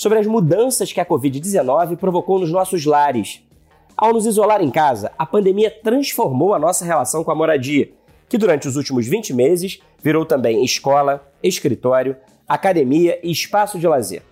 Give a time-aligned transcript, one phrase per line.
[0.00, 3.42] sobre as mudanças que a Covid-19 provocou nos nossos lares.
[3.94, 7.90] Ao nos isolar em casa, a pandemia transformou a nossa relação com a moradia,
[8.26, 12.16] que durante os últimos 20 meses virou também escola, escritório,
[12.48, 14.22] academia e espaço de lazer.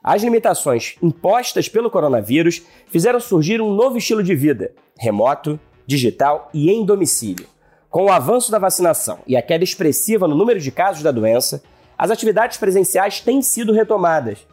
[0.00, 6.70] As limitações impostas pelo coronavírus fizeram surgir um novo estilo de vida, remoto, digital e
[6.70, 7.48] em domicílio.
[7.90, 11.64] Com o avanço da vacinação e a queda expressiva no número de casos da doença,
[11.98, 14.46] as atividades presenciais têm sido retomadas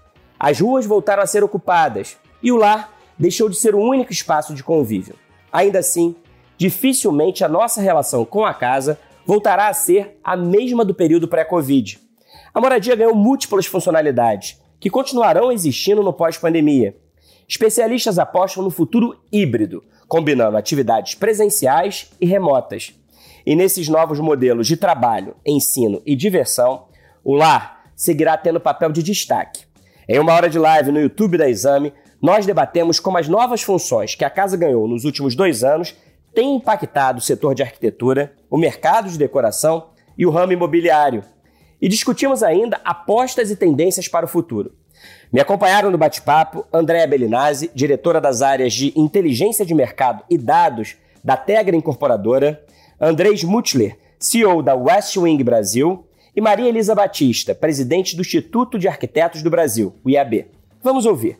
[0.43, 4.53] as ruas voltaram a ser ocupadas e o lar deixou de ser o único espaço
[4.53, 5.15] de convívio.
[5.49, 6.17] Ainda assim,
[6.57, 11.97] dificilmente a nossa relação com a casa voltará a ser a mesma do período pré-Covid.
[12.53, 16.93] A moradia ganhou múltiplas funcionalidades, que continuarão existindo no pós-pandemia.
[17.47, 22.93] Especialistas apostam no futuro híbrido, combinando atividades presenciais e remotas.
[23.45, 26.87] E nesses novos modelos de trabalho, ensino e diversão,
[27.23, 29.71] o lar seguirá tendo papel de destaque.
[30.07, 34.15] Em uma hora de live no YouTube da Exame, nós debatemos como as novas funções
[34.15, 35.95] que a casa ganhou nos últimos dois anos
[36.33, 39.87] têm impactado o setor de arquitetura, o mercado de decoração
[40.17, 41.23] e o ramo imobiliário.
[41.81, 44.73] E discutimos ainda apostas e tendências para o futuro.
[45.31, 50.97] Me acompanharam no bate-papo Andréa Bellinazzi, diretora das áreas de Inteligência de Mercado e Dados
[51.23, 52.61] da Tegra Incorporadora,
[52.99, 58.87] Andrés Mutler, CEO da West Wing Brasil, e Maria Elisa Batista, presidente do Instituto de
[58.87, 60.47] Arquitetos do Brasil, o IAB.
[60.81, 61.37] Vamos ouvir.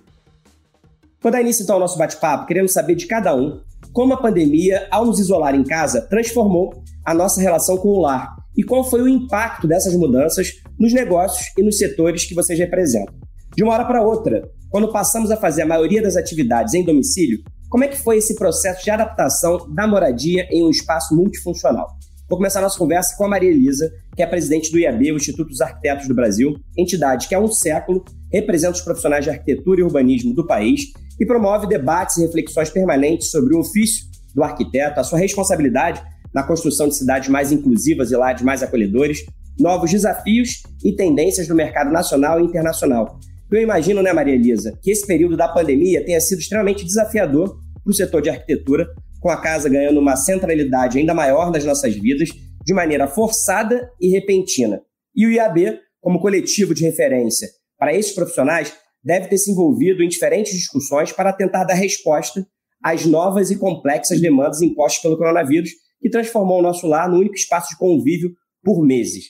[1.22, 4.88] Vou dar início então ao nosso bate-papo, querendo saber de cada um como a pandemia,
[4.90, 9.02] ao nos isolar em casa, transformou a nossa relação com o lar e qual foi
[9.02, 13.14] o impacto dessas mudanças nos negócios e nos setores que vocês representam.
[13.56, 17.44] De uma hora para outra, quando passamos a fazer a maioria das atividades em domicílio,
[17.70, 21.88] como é que foi esse processo de adaptação da moradia em um espaço multifuncional?
[22.34, 25.18] Vou começar a nossa conversa com a Maria Elisa, que é presidente do IAB, o
[25.18, 29.82] Instituto dos Arquitetos do Brasil, entidade que há um século representa os profissionais de arquitetura
[29.82, 30.82] e urbanismo do país
[31.20, 36.02] e promove debates e reflexões permanentes sobre o ofício do arquiteto, a sua responsabilidade
[36.34, 39.24] na construção de cidades mais inclusivas e lares mais acolhedores,
[39.60, 43.20] novos desafios e tendências do mercado nacional e internacional.
[43.52, 47.92] Eu imagino, né, Maria Elisa, que esse período da pandemia tenha sido extremamente desafiador para
[47.92, 48.88] o setor de arquitetura,
[49.24, 52.28] com a casa ganhando uma centralidade ainda maior nas nossas vidas,
[52.66, 54.82] de maneira forçada e repentina.
[55.16, 57.48] E o IAB, como coletivo de referência
[57.80, 62.46] para esses profissionais, deve ter se envolvido em diferentes discussões para tentar dar resposta
[62.84, 65.70] às novas e complexas demandas impostas pelo coronavírus,
[66.02, 68.30] que transformou o nosso lar no único espaço de convívio
[68.62, 69.28] por meses.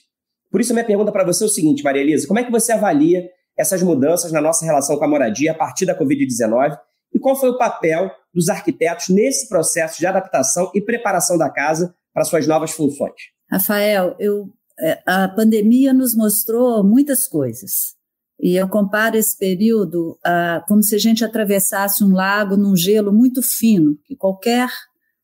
[0.50, 2.72] Por isso, minha pergunta para você é o seguinte, Maria Elisa: como é que você
[2.72, 6.76] avalia essas mudanças na nossa relação com a moradia a partir da Covid-19
[7.14, 11.94] e qual foi o papel dos arquitetos nesse processo de adaptação e preparação da casa
[12.12, 13.14] para suas novas funções?
[13.50, 17.94] Rafael, eu, é, a pandemia nos mostrou muitas coisas.
[18.40, 23.12] E eu comparo esse período a, como se a gente atravessasse um lago num gelo
[23.12, 24.68] muito fino, que qualquer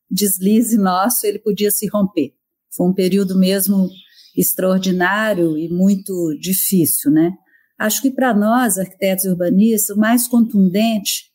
[0.09, 2.33] deslize nosso ele podia se romper.
[2.73, 3.89] Foi um período mesmo
[4.35, 7.33] extraordinário e muito difícil, né?
[7.77, 11.30] Acho que para nós, arquitetos urbanistas, o mais contundente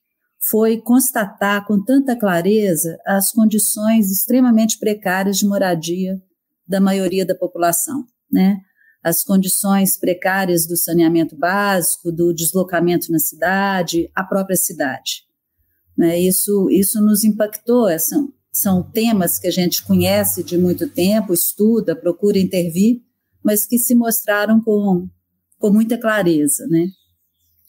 [0.51, 6.21] foi constatar com tanta clareza as condições extremamente precárias de moradia
[6.67, 8.61] da maioria da população, né?
[9.03, 15.25] As condições precárias do saneamento básico, do deslocamento na cidade, a própria cidade.
[15.97, 16.19] Né?
[16.19, 17.87] Isso, isso nos impactou.
[18.01, 23.01] São, são temas que a gente conhece de muito tempo, estuda, procura intervir,
[23.45, 25.09] mas que se mostraram com,
[25.57, 26.89] com muita clareza, né?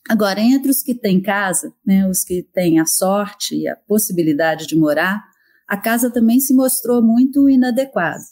[0.09, 4.65] Agora, entre os que têm casa, né, os que têm a sorte e a possibilidade
[4.65, 5.21] de morar,
[5.67, 8.23] a casa também se mostrou muito inadequada.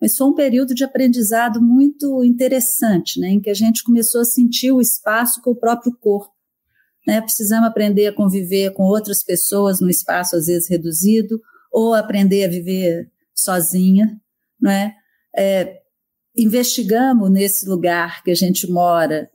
[0.00, 4.24] Mas foi um período de aprendizado muito interessante, né, em que a gente começou a
[4.24, 6.32] sentir o espaço com o próprio corpo.
[7.06, 7.20] Né?
[7.20, 11.40] Precisamos aprender a conviver com outras pessoas num espaço às vezes reduzido,
[11.72, 14.18] ou aprender a viver sozinha,
[14.66, 14.92] é?
[15.36, 15.82] é
[16.36, 19.28] investigamos nesse lugar que a gente mora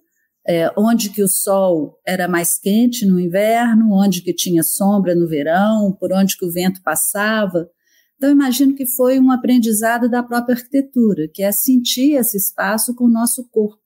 [0.47, 5.27] é, onde que o sol era mais quente no inverno, onde que tinha sombra no
[5.27, 7.69] verão, por onde que o vento passava.
[8.15, 13.05] Então, imagino que foi um aprendizado da própria arquitetura, que é sentir esse espaço com
[13.05, 13.81] o nosso corpo,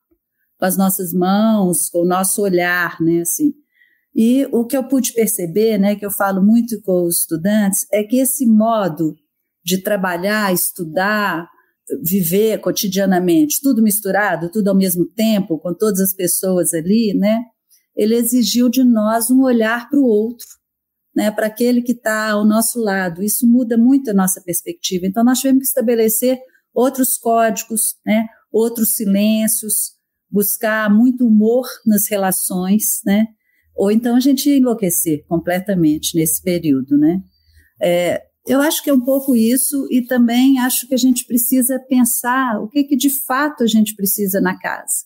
[0.58, 3.54] com as nossas mãos, com o nosso olhar, né, assim.
[4.14, 8.04] E o que eu pude perceber, né, que eu falo muito com os estudantes, é
[8.04, 9.16] que esse modo
[9.64, 11.50] de trabalhar, estudar,
[12.02, 17.44] viver cotidianamente, tudo misturado, tudo ao mesmo tempo, com todas as pessoas ali, né?
[17.96, 20.48] Ele exigiu de nós um olhar para o outro,
[21.16, 21.32] né?
[21.32, 23.24] Para aquele que está ao nosso lado.
[23.24, 25.06] Isso muda muito a nossa perspectiva.
[25.06, 26.40] Então nós tivemos que estabelecer
[26.74, 28.28] outros códigos, né?
[28.52, 29.94] Outros silêncios,
[30.30, 33.28] buscar muito humor nas relações, né?
[33.76, 37.22] Ou então a gente enlouquecer completamente nesse período, né?
[37.82, 41.80] É, eu acho que é um pouco isso e também acho que a gente precisa
[41.80, 45.06] pensar o que, que de fato a gente precisa na casa.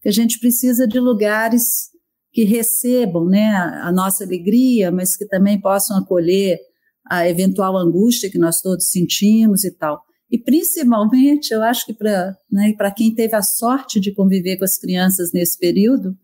[0.00, 1.90] Que a gente precisa de lugares
[2.32, 3.50] que recebam né,
[3.82, 6.58] a nossa alegria, mas que também possam acolher
[7.04, 10.00] a eventual angústia que nós todos sentimos e tal.
[10.30, 14.78] E principalmente, eu acho que para né, quem teve a sorte de conviver com as
[14.78, 16.16] crianças nesse período,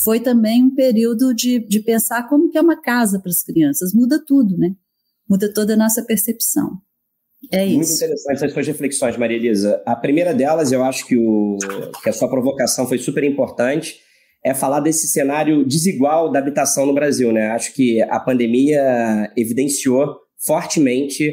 [0.00, 3.92] foi também um período de, de pensar como que é uma casa para as crianças.
[3.92, 4.74] Muda tudo, né?
[5.28, 6.80] Muda toda a nossa percepção.
[7.52, 7.76] É isso.
[7.76, 9.82] Muito interessante as suas reflexões, Maria Elisa.
[9.86, 11.56] A primeira delas, eu acho que, o,
[12.02, 14.00] que a sua provocação foi super importante,
[14.44, 17.32] é falar desse cenário desigual da habitação no Brasil.
[17.32, 17.48] Né?
[17.48, 21.32] Acho que a pandemia evidenciou fortemente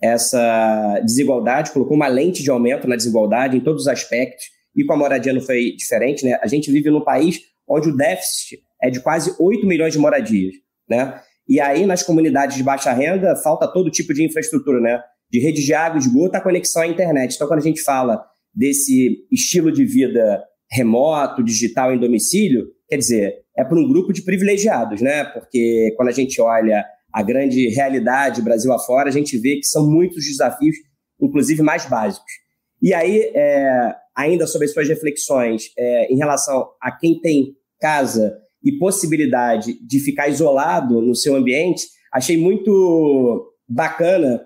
[0.00, 4.94] essa desigualdade, colocou uma lente de aumento na desigualdade em todos os aspectos, e com
[4.94, 6.24] a moradia não foi diferente.
[6.24, 6.38] Né?
[6.42, 10.54] A gente vive num país onde o déficit é de quase 8 milhões de moradias.
[10.88, 11.20] Né?
[11.48, 15.00] E aí, nas comunidades de baixa renda, falta todo tipo de infraestrutura, né?
[15.30, 17.34] De rede de água, esgoto, a conexão à internet.
[17.34, 18.22] Então, quando a gente fala
[18.54, 24.22] desse estilo de vida remoto, digital em domicílio, quer dizer, é para um grupo de
[24.22, 25.24] privilegiados, né?
[25.24, 29.88] Porque quando a gente olha a grande realidade Brasil afora, a gente vê que são
[29.90, 30.76] muitos desafios,
[31.20, 32.32] inclusive mais básicos.
[32.80, 38.41] E aí, é, ainda sobre as suas reflexões é, em relação a quem tem casa
[38.64, 44.44] e possibilidade de ficar isolado no seu ambiente, achei muito bacana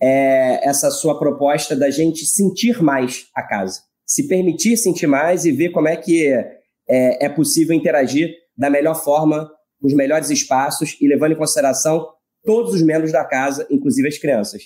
[0.00, 5.52] é, essa sua proposta da gente sentir mais a casa, se permitir sentir mais e
[5.52, 6.28] ver como é que
[6.88, 12.06] é, é possível interagir da melhor forma, com os melhores espaços e levando em consideração
[12.44, 14.62] todos os membros da casa, inclusive as crianças.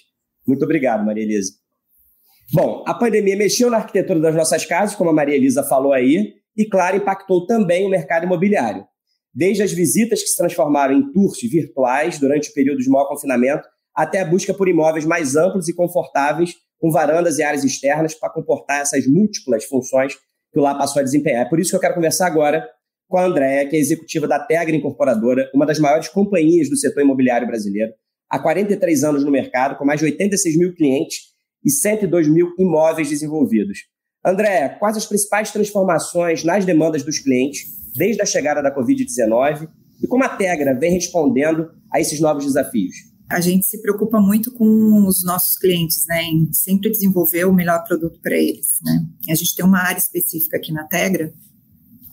[0.47, 1.53] Muito obrigado, Maria Elisa.
[2.53, 6.35] Bom, a pandemia mexeu na arquitetura das nossas casas, como a Maria Elisa falou aí,
[6.57, 8.85] e, claro, impactou também o mercado imobiliário
[9.33, 13.67] desde as visitas que se transformaram em tours virtuais durante o período de maior confinamento,
[13.95, 18.31] até a busca por imóveis mais amplos e confortáveis, com varandas e áreas externas para
[18.31, 20.15] comportar essas múltiplas funções
[20.53, 21.47] que o lá passou a desempenhar.
[21.47, 22.67] É por isso que eu quero conversar agora
[23.09, 27.03] com a Andréa, que é executiva da Tegra Incorporadora, uma das maiores companhias do setor
[27.03, 27.93] imobiliário brasileiro,
[28.31, 31.31] há 43 anos no mercado, com mais de 86 mil clientes
[31.65, 33.81] e 102 mil imóveis desenvolvidos.
[34.25, 39.69] Andréa, quais as principais transformações nas demandas dos clientes desde a chegada da Covid-19
[40.03, 42.97] e como a Tegra vem respondendo a esses novos desafios?
[43.29, 47.85] A gente se preocupa muito com os nossos clientes, né, em sempre desenvolver o melhor
[47.85, 49.07] produto para eles, né.
[49.31, 51.33] A gente tem uma área específica aqui na Tegra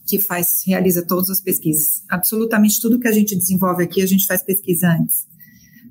[0.06, 2.04] que faz, realiza todas as pesquisas.
[2.07, 5.27] Absolutamente tudo que a gente desenvolve aqui, a gente faz pesquisa antes,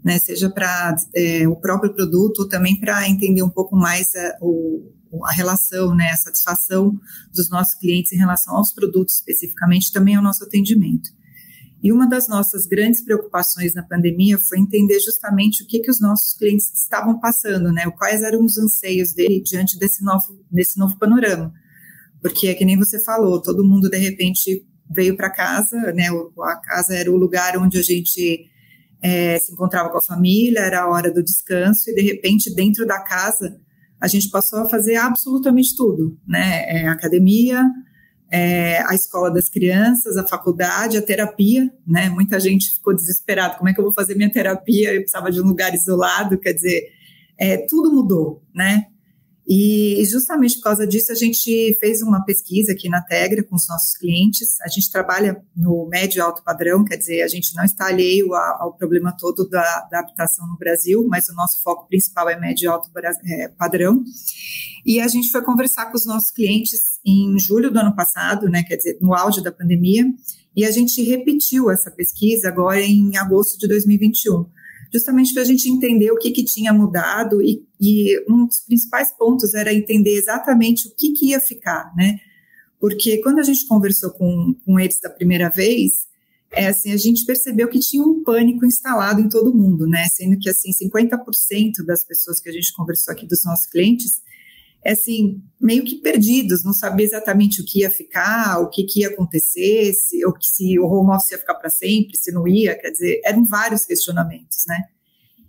[0.07, 4.39] né, seja para é, o próprio produto ou também para entender um pouco mais a,
[4.41, 4.89] o,
[5.25, 6.97] a relação, né, a satisfação
[7.35, 11.11] dos nossos clientes em relação aos produtos especificamente, também é o nosso atendimento.
[11.83, 16.01] E uma das nossas grandes preocupações na pandemia foi entender justamente o que, que os
[16.01, 20.97] nossos clientes estavam passando, né, quais eram os anseios dele diante desse novo, desse novo
[21.01, 21.53] panorama.
[22.23, 26.11] Porque é que nem você falou, todo mundo de repente veio para casa, né,
[26.45, 28.55] a casa era o lugar onde a gente
[29.03, 32.87] é, se encontrava com a família, era a hora do descanso, e de repente dentro
[32.87, 33.59] da casa
[34.01, 36.65] a gente passou a fazer absolutamente tudo, né?
[36.69, 37.65] É, academia,
[38.31, 42.09] é, a escola das crianças, a faculdade, a terapia, né?
[42.11, 44.93] Muita gente ficou desesperada, como é que eu vou fazer minha terapia?
[44.93, 46.91] Eu precisava de um lugar isolado, quer dizer,
[47.39, 48.87] é, tudo mudou, né?
[49.49, 53.69] E justamente por causa disso, a gente fez uma pesquisa aqui na Tegra com os
[53.69, 54.61] nossos clientes.
[54.61, 58.35] A gente trabalha no médio e alto padrão, quer dizer, a gente não está alheio
[58.35, 62.65] ao problema todo da, da habitação no Brasil, mas o nosso foco principal é médio
[62.65, 62.91] e alto
[63.25, 64.03] é, padrão.
[64.85, 68.65] E a gente foi conversar com os nossos clientes em julho do ano passado, né,
[68.65, 70.05] quer dizer, no auge da pandemia,
[70.57, 74.56] e a gente repetiu essa pesquisa agora em agosto de 2021
[74.93, 79.13] justamente para a gente entender o que, que tinha mudado e, e, um dos principais
[79.13, 82.19] pontos era entender exatamente o que, que ia ficar, né?
[82.81, 86.07] Porque quando a gente conversou com, com eles da primeira vez,
[86.53, 90.07] é assim, a gente percebeu que tinha um pânico instalado em todo mundo, né?
[90.09, 94.21] Sendo que assim, 50% das pessoas que a gente conversou aqui dos nossos clientes
[94.93, 99.09] assim, meio que perdidos, não sabia exatamente o que ia ficar, o que, que ia
[99.09, 102.79] acontecer, se, ou que se o home office ia ficar para sempre, se não ia,
[102.79, 104.85] quer dizer, eram vários questionamentos, né?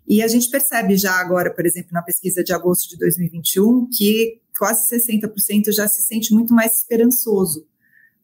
[0.08, 4.40] E a gente percebe já agora, por exemplo, na pesquisa de agosto de 2021, que
[4.58, 7.68] quase 60% já se sente muito mais esperançoso,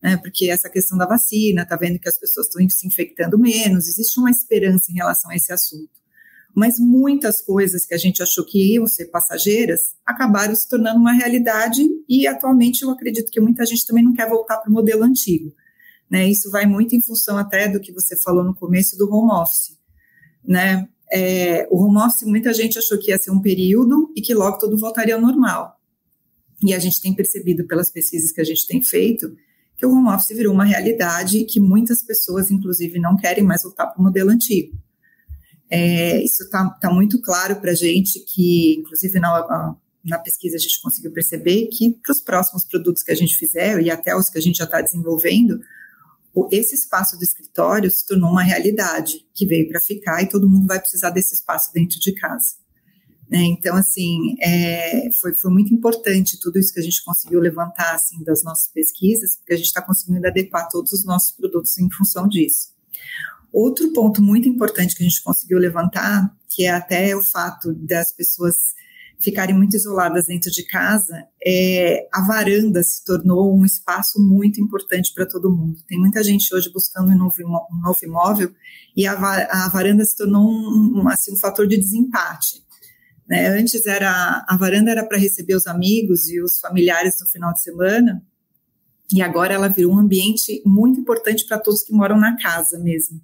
[0.02, 0.18] né?
[0.18, 4.20] Porque essa questão da vacina, tá vendo que as pessoas estão se infectando menos, existe
[4.20, 6.03] uma esperança em relação a esse assunto
[6.56, 11.14] mas muitas coisas que a gente achou que iam ser passageiras acabaram se tornando uma
[11.14, 15.04] realidade e atualmente eu acredito que muita gente também não quer voltar para o modelo
[15.04, 15.54] antigo.
[16.10, 16.30] Né?
[16.30, 19.78] Isso vai muito em função até do que você falou no começo do home office.
[20.46, 20.88] Né?
[21.12, 24.60] É, o home office, muita gente achou que ia ser um período e que logo
[24.60, 25.80] tudo voltaria ao normal.
[26.64, 29.36] E a gente tem percebido pelas pesquisas que a gente tem feito
[29.76, 33.88] que o home office virou uma realidade que muitas pessoas, inclusive, não querem mais voltar
[33.88, 34.78] para o modelo antigo.
[35.76, 39.76] É, isso está tá muito claro para a gente que, inclusive na,
[40.06, 43.82] na pesquisa a gente conseguiu perceber que para os próximos produtos que a gente fizer
[43.82, 45.60] e até os que a gente já está desenvolvendo,
[46.52, 50.68] esse espaço do escritório se tornou uma realidade que veio para ficar e todo mundo
[50.68, 52.54] vai precisar desse espaço dentro de casa.
[53.28, 53.40] Né?
[53.46, 58.24] Então, assim, é, foi, foi muito importante tudo isso que a gente conseguiu levantar assim,
[58.24, 62.28] das nossas pesquisas, porque a gente está conseguindo adequar todos os nossos produtos em função
[62.28, 62.74] disso.
[63.54, 68.12] Outro ponto muito importante que a gente conseguiu levantar, que é até o fato das
[68.12, 68.56] pessoas
[69.20, 75.14] ficarem muito isoladas dentro de casa, é a varanda se tornou um espaço muito importante
[75.14, 75.78] para todo mundo.
[75.88, 77.36] Tem muita gente hoje buscando um novo,
[77.72, 78.52] um novo imóvel
[78.98, 82.64] e a, a, varanda se tornou um, um, assim, um fator de desempate.
[83.30, 83.48] Né?
[83.50, 87.62] Antes era a varanda era para receber os amigos e os familiares no final de
[87.62, 88.22] semana
[89.14, 93.22] e agora ela virou um ambiente muito importante para todos que moram na casa mesmo.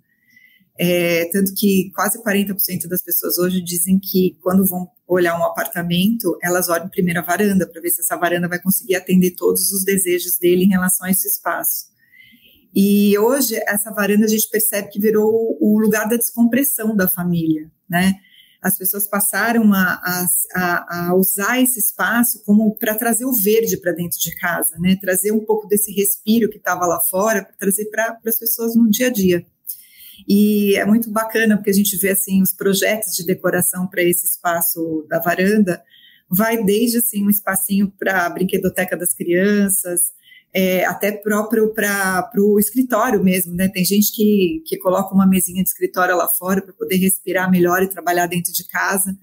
[0.81, 6.37] É, tanto que quase 40% das pessoas hoje dizem que quando vão olhar um apartamento,
[6.41, 9.83] elas olham primeiro a varanda para ver se essa varanda vai conseguir atender todos os
[9.83, 11.87] desejos dele em relação a esse espaço.
[12.73, 17.69] E hoje essa varanda a gente percebe que virou o lugar da descompressão da família,
[17.89, 18.13] né?
[18.61, 20.01] As pessoas passaram a,
[20.55, 24.97] a, a usar esse espaço como para trazer o verde para dentro de casa, né?
[25.01, 29.07] Trazer um pouco desse respiro que estava lá fora, trazer para as pessoas no dia
[29.07, 29.45] a dia.
[30.29, 34.27] E é muito bacana porque a gente vê assim os projetos de decoração para esse
[34.27, 35.83] espaço da varanda,
[36.29, 40.13] vai desde assim um espacinho para a brinquedoteca das crianças,
[40.53, 43.67] é, até próprio para o escritório mesmo, né?
[43.69, 47.81] Tem gente que, que coloca uma mesinha de escritório lá fora para poder respirar melhor
[47.81, 49.17] e trabalhar dentro de casa.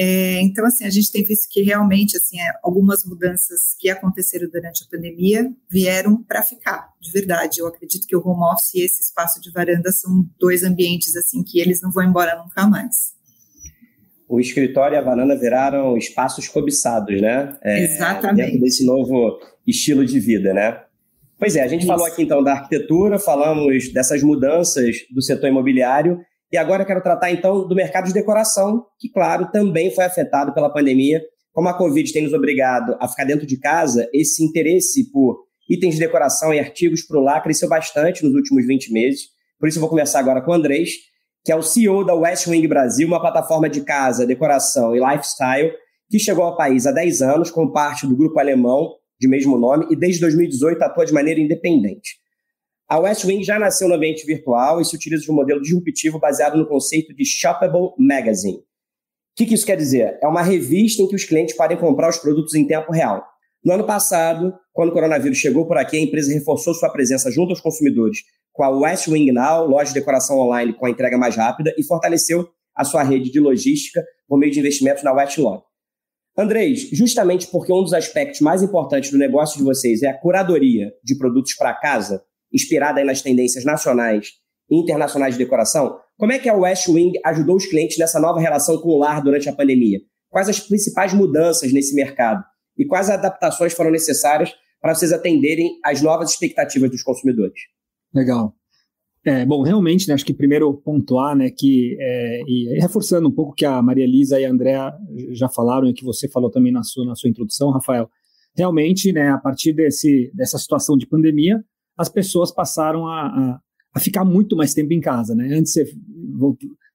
[0.00, 4.48] É, então, assim, a gente tem visto que realmente, assim, é, algumas mudanças que aconteceram
[4.48, 7.58] durante a pandemia vieram para ficar, de verdade.
[7.58, 11.42] Eu acredito que o home office e esse espaço de varanda são dois ambientes, assim,
[11.42, 13.12] que eles não vão embora nunca mais.
[14.28, 17.58] O escritório e a varanda viraram espaços cobiçados, né?
[17.60, 18.46] É, Exatamente.
[18.46, 20.80] Dentro desse novo estilo de vida, né?
[21.36, 21.88] Pois é, a gente Isso.
[21.88, 27.02] falou aqui então da arquitetura, falamos dessas mudanças do setor imobiliário e agora eu quero
[27.02, 31.20] tratar então do mercado de decoração, que, claro, também foi afetado pela pandemia.
[31.52, 35.94] Como a Covid tem nos obrigado a ficar dentro de casa, esse interesse por itens
[35.94, 39.22] de decoração e artigos para o lá cresceu bastante nos últimos 20 meses.
[39.58, 40.90] Por isso eu vou conversar agora com o Andrés,
[41.44, 45.72] que é o CEO da West Wing Brasil, uma plataforma de casa, decoração e lifestyle
[46.10, 49.86] que chegou ao país há 10 anos como parte do grupo alemão de mesmo nome
[49.90, 52.16] e desde 2018 atua de maneira independente.
[52.88, 56.18] A West Wing já nasceu no ambiente virtual e se utiliza de um modelo disruptivo
[56.18, 58.56] baseado no conceito de Shoppable Magazine.
[58.56, 58.62] O
[59.36, 60.18] que, que isso quer dizer?
[60.22, 63.22] É uma revista em que os clientes podem comprar os produtos em tempo real.
[63.62, 67.50] No ano passado, quando o coronavírus chegou por aqui, a empresa reforçou sua presença junto
[67.50, 68.20] aos consumidores
[68.54, 71.84] com a West Wing Now, loja de decoração online com a entrega mais rápida, e
[71.84, 75.62] fortaleceu a sua rede de logística por meio de investimentos na Westlog.
[76.36, 80.90] Andrés, justamente porque um dos aspectos mais importantes do negócio de vocês é a curadoria
[81.04, 84.32] de produtos para casa, inspirada nas tendências nacionais
[84.70, 88.40] e internacionais de decoração, como é que a West Wing ajudou os clientes nessa nova
[88.40, 90.00] relação com o lar durante a pandemia?
[90.28, 92.44] Quais as principais mudanças nesse mercado?
[92.76, 97.60] E quais adaptações foram necessárias para vocês atenderem às novas expectativas dos consumidores?
[98.14, 98.54] Legal.
[99.24, 103.54] É, bom, realmente, né, acho que primeiro pontuar, né, que, é, e reforçando um pouco
[103.54, 104.92] que a Maria Elisa e a Andrea
[105.30, 108.08] já falaram e que você falou também na sua, na sua introdução, Rafael,
[108.56, 111.62] realmente, né, a partir desse, dessa situação de pandemia,
[111.98, 113.60] as pessoas passaram a, a,
[113.94, 115.52] a ficar muito mais tempo em casa, né?
[115.52, 115.92] Antes, você,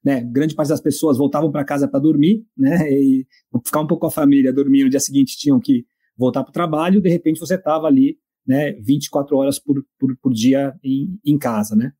[0.02, 2.90] né, grande parte das pessoas voltavam para casa para dormir, né?
[2.90, 3.26] E
[3.64, 5.84] ficar um pouco com a família, dormir no dia seguinte tinham que
[6.16, 10.32] voltar para o trabalho, de repente você estava ali, né, 24 horas por, por, por
[10.32, 11.92] dia em, em casa, né?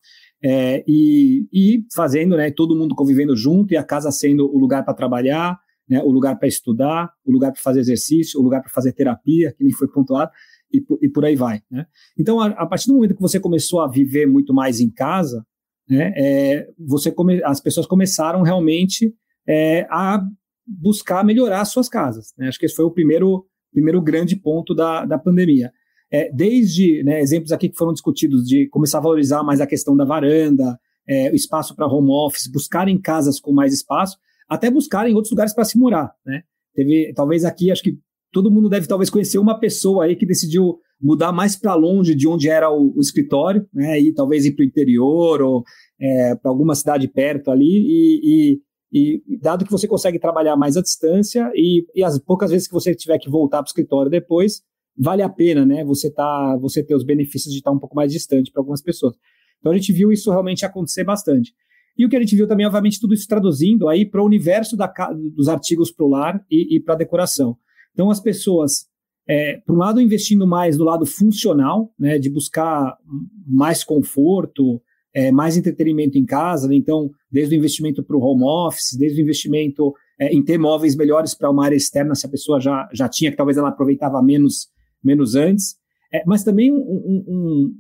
[0.42, 4.84] É, e, e fazendo, né, todo mundo convivendo junto e a casa sendo o lugar
[4.84, 5.58] para trabalhar,
[5.88, 9.54] né, o lugar para estudar, o lugar para fazer exercício, o lugar para fazer terapia,
[9.56, 10.30] que nem foi pontuado,
[10.78, 11.60] e, e por aí vai.
[11.70, 11.86] Né?
[12.18, 15.44] Então, a, a, partir do momento que você começou a viver muito mais em casa,
[15.88, 19.14] né, é, você come, as pessoas começaram realmente
[19.46, 20.22] é, a
[20.66, 22.32] buscar melhorar suas casas.
[22.38, 22.48] Né?
[22.48, 25.72] Acho que esse foi o primeiro, primeiro grande ponto da, da pandemia.
[26.10, 29.96] É, desde né, exemplos aqui que foram discutidos de começar a valorizar mais a questão
[29.96, 30.78] da varanda,
[31.08, 34.16] é, o espaço para home office, buscarem casas com mais espaço,
[34.48, 36.12] até buscarem outros lugares para se morar.
[36.24, 36.42] Né?
[36.74, 37.98] Teve, talvez aqui, acho que
[38.34, 42.26] todo mundo deve talvez conhecer uma pessoa aí que decidiu mudar mais para longe de
[42.26, 44.00] onde era o, o, escritório, né?
[44.00, 45.62] E talvez ir para o interior ou
[46.00, 48.20] é, para alguma cidade perto ali e,
[48.52, 48.58] e
[48.96, 52.72] e dado que você consegue trabalhar mais à distância e, e as poucas vezes que
[52.72, 54.62] você tiver que voltar para o escritório depois,
[54.96, 55.84] vale a pena, né?
[55.84, 59.16] Você tá, você ter os benefícios de estar um pouco mais distante para algumas pessoas.
[59.58, 61.52] Então a gente viu isso realmente acontecer bastante.
[61.98, 64.76] E o que a gente viu também, obviamente, tudo isso traduzindo aí para o universo
[64.76, 64.92] da,
[65.34, 67.56] dos artigos para o lar e, e para a decoração.
[67.94, 68.86] Então as pessoas,
[69.26, 72.98] é, por um lado, investindo mais do lado funcional, né, de buscar
[73.46, 74.82] mais conforto,
[75.14, 76.74] é, mais entretenimento em casa, né?
[76.74, 80.96] então, desde o investimento para o home office, desde o investimento é, em ter móveis
[80.96, 84.20] melhores para uma área externa, se a pessoa já, já tinha, que talvez ela aproveitava
[84.20, 84.68] menos,
[85.02, 85.76] menos antes,
[86.12, 87.74] é, mas também um, um,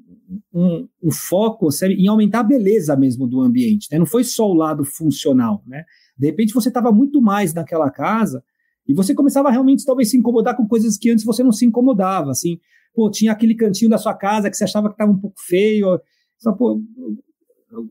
[0.52, 3.88] um, um foco em aumentar a beleza mesmo do ambiente.
[3.90, 3.98] Né?
[3.98, 5.62] Não foi só o lado funcional.
[5.66, 5.84] Né?
[6.16, 8.42] De repente você estava muito mais naquela casa
[8.86, 12.30] e você começava realmente talvez se incomodar com coisas que antes você não se incomodava.
[12.30, 12.58] Assim,
[12.94, 15.98] pô, tinha aquele cantinho da sua casa que você achava que estava um pouco feio,
[16.38, 16.80] só, pô,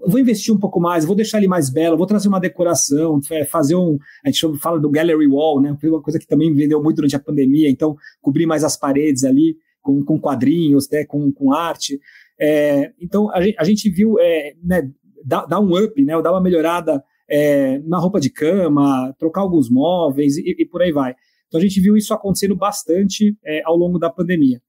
[0.05, 3.19] vou investir um pouco mais, vou deixar ele mais belo, vou trazer uma decoração,
[3.49, 3.97] fazer um.
[4.25, 5.75] A gente fala do gallery wall, né?
[5.79, 9.23] Foi uma coisa que também vendeu muito durante a pandemia, então cobrir mais as paredes
[9.23, 11.05] ali com, com quadrinhos, né?
[11.05, 11.99] com, com arte.
[12.39, 14.89] É, então a gente, a gente viu é, né,
[15.25, 16.21] dar, dar, um up, né?
[16.21, 20.91] Dar uma melhorada é, na roupa de cama, trocar alguns móveis e, e, por aí
[20.91, 21.15] vai.
[21.47, 24.61] Então a gente viu isso acontecendo bastante é, ao longo da pandemia.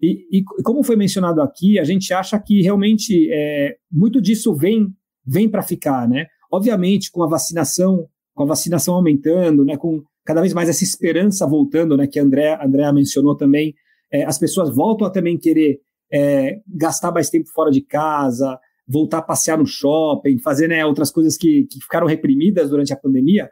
[0.00, 4.88] E, e, como foi mencionado aqui, a gente acha que realmente é, muito disso vem,
[5.26, 6.26] vem para ficar, né?
[6.50, 9.76] Obviamente, com a vacinação, com a vacinação aumentando, né?
[9.76, 12.06] Com cada vez mais essa esperança voltando, né?
[12.06, 13.74] Que a Andrea, Andrea mencionou também,
[14.10, 15.80] é, as pessoas voltam a também querer
[16.12, 18.58] é, gastar mais tempo fora de casa,
[18.90, 22.96] voltar a passear no shopping, fazer né, outras coisas que, que ficaram reprimidas durante a
[22.96, 23.48] pandemia.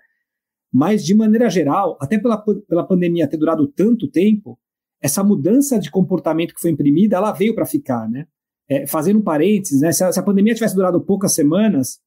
[0.72, 2.37] Mas, de maneira geral, até pela,
[2.68, 4.59] pela pandemia ter durado tanto tempo,
[5.01, 8.27] essa mudança de comportamento que foi imprimida, ela veio para ficar, né?
[8.68, 9.92] É, fazendo um parênteses, né?
[9.92, 12.01] Se a, se a, pandemia tivesse durado poucas semanas,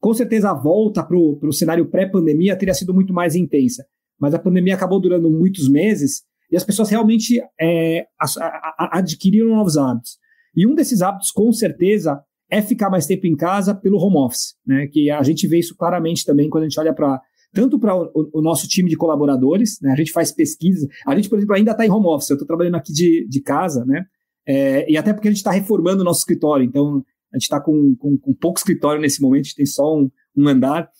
[0.00, 3.84] com certeza a volta para o cenário pré-pandemia teria sido muito mais intensa.
[4.18, 9.48] Mas a pandemia acabou durando muitos meses e as pessoas realmente é, a, a, adquiriram
[9.48, 10.18] novos hábitos.
[10.56, 12.20] E um desses hábitos, com certeza,
[12.52, 14.86] é ficar mais tempo em casa pelo home office, né?
[14.86, 17.18] Que a gente vê isso claramente também quando a gente olha para
[17.50, 19.90] tanto para o, o, nosso time de colaboradores, né?
[19.90, 20.86] A gente faz pesquisa.
[21.06, 22.28] A gente, por exemplo, ainda está em home office.
[22.28, 24.04] Eu estou trabalhando aqui de, de casa, né?
[24.46, 26.64] É, e até porque a gente está reformando o nosso escritório.
[26.64, 29.96] Então, a gente está com, com, com, pouco escritório nesse momento, a gente tem só
[29.96, 30.90] um, um andar.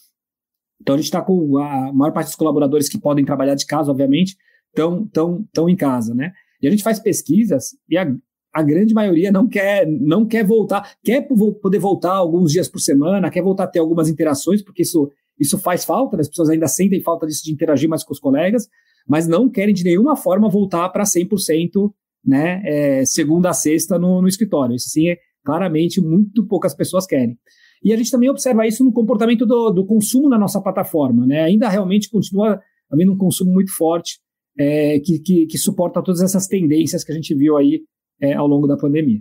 [0.80, 3.90] Então, a gente está com a maior parte dos colaboradores que podem trabalhar de casa,
[3.90, 4.36] obviamente,
[4.68, 6.32] estão tão, tão em casa, né?
[6.62, 8.06] E a gente faz pesquisas e a,
[8.52, 13.30] a grande maioria não quer, não quer voltar, quer poder voltar alguns dias por semana,
[13.30, 16.20] quer voltar a ter algumas interações, porque isso isso faz falta, né?
[16.20, 18.68] as pessoas ainda sentem falta disso de interagir mais com os colegas,
[19.08, 21.90] mas não querem de nenhuma forma voltar para 100%,
[22.24, 24.76] né, é, segunda a sexta no, no escritório.
[24.76, 27.36] Isso sim, é, claramente muito poucas pessoas querem.
[27.82, 31.26] E a gente também observa isso no comportamento do, do consumo na nossa plataforma.
[31.26, 31.42] Né?
[31.42, 34.20] Ainda realmente continua havendo um consumo muito forte
[34.56, 37.80] é, que, que, que, suporta todas essas tendências que a gente viu aí
[38.22, 39.20] é, ao longo da pandemia.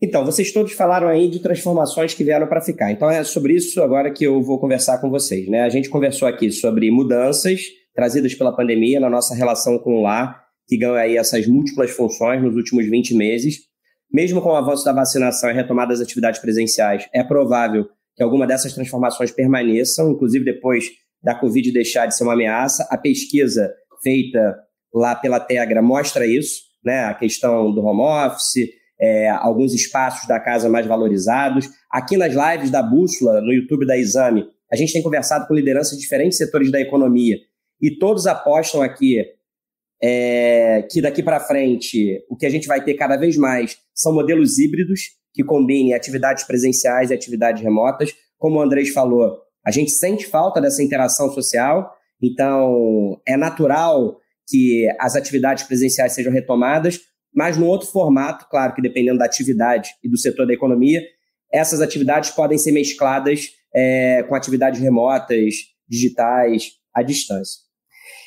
[0.00, 2.92] Então, vocês todos falaram aí de transformações que vieram para ficar.
[2.92, 5.48] Então, é sobre isso agora que eu vou conversar com vocês.
[5.48, 5.62] Né?
[5.62, 7.62] A gente conversou aqui sobre mudanças
[7.94, 12.42] trazidas pela pandemia na nossa relação com o lar, que ganha aí essas múltiplas funções
[12.42, 13.60] nos últimos 20 meses.
[14.12, 18.46] Mesmo com o avanço da vacinação e retomada das atividades presenciais, é provável que alguma
[18.46, 20.90] dessas transformações permaneçam, inclusive depois
[21.22, 22.86] da Covid deixar de ser uma ameaça.
[22.90, 24.56] A pesquisa feita
[24.94, 27.04] lá pela Tegra mostra isso, né?
[27.04, 31.68] A questão do home office, é, alguns espaços da casa mais valorizados.
[31.90, 35.96] Aqui nas lives da Bússola, no YouTube da Exame, a gente tem conversado com lideranças
[35.96, 37.36] de diferentes setores da economia
[37.80, 39.22] e todos apostam aqui
[40.02, 44.14] é, que daqui para frente o que a gente vai ter cada vez mais são
[44.14, 45.00] modelos híbridos
[45.32, 48.14] que combinem atividades presenciais e atividades remotas.
[48.38, 54.88] Como o Andrés falou, a gente sente falta dessa interação social, então é natural que
[54.98, 57.00] as atividades presenciais sejam retomadas,
[57.34, 61.02] mas no outro formato, claro que dependendo da atividade e do setor da economia,
[61.52, 65.54] essas atividades podem ser mescladas é, com atividades remotas,
[65.88, 67.60] digitais, à distância.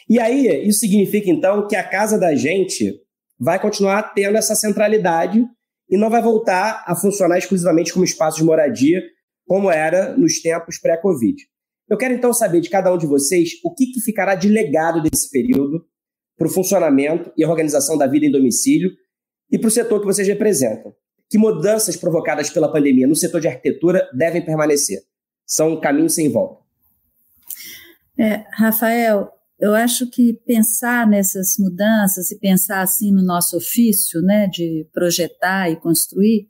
[0.08, 3.00] E aí, isso significa então que a casa da gente
[3.40, 5.46] vai continuar tendo essa centralidade
[5.90, 9.02] e não vai voltar a funcionar exclusivamente como espaço de moradia,
[9.48, 11.36] como era nos tempos pré-Covid.
[11.90, 15.02] Eu quero então saber de cada um de vocês o que, que ficará de legado
[15.02, 15.84] desse período
[16.40, 18.92] para o funcionamento e organização da vida em domicílio
[19.52, 20.96] e para o setor que vocês representam.
[21.30, 25.02] Que mudanças provocadas pela pandemia no setor de arquitetura devem permanecer?
[25.46, 26.64] São um caminho sem volta.
[28.18, 34.48] É, Rafael, eu acho que pensar nessas mudanças e pensar assim no nosso ofício, né,
[34.48, 36.48] de projetar e construir,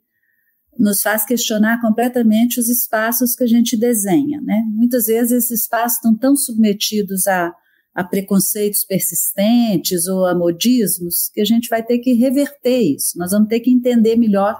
[0.78, 4.62] nos faz questionar completamente os espaços que a gente desenha, né?
[4.68, 7.52] Muitas vezes esses espaços estão tão submetidos a,
[7.94, 13.18] a preconceitos persistentes ou a modismos que a gente vai ter que reverter isso.
[13.18, 14.56] Nós vamos ter que entender melhor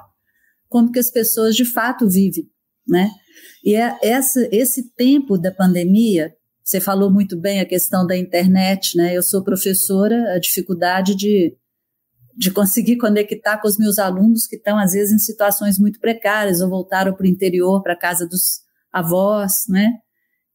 [0.69, 2.49] como que as pessoas de fato vivem,
[2.87, 3.11] né?
[3.65, 6.35] E é essa, esse tempo da pandemia
[6.71, 9.17] você falou muito bem a questão da internet, né?
[9.17, 11.57] Eu sou professora, a dificuldade de,
[12.37, 16.61] de conseguir conectar com os meus alunos que estão, às vezes, em situações muito precárias
[16.61, 18.61] ou voltaram para o interior, para a casa dos
[18.93, 19.95] avós, né?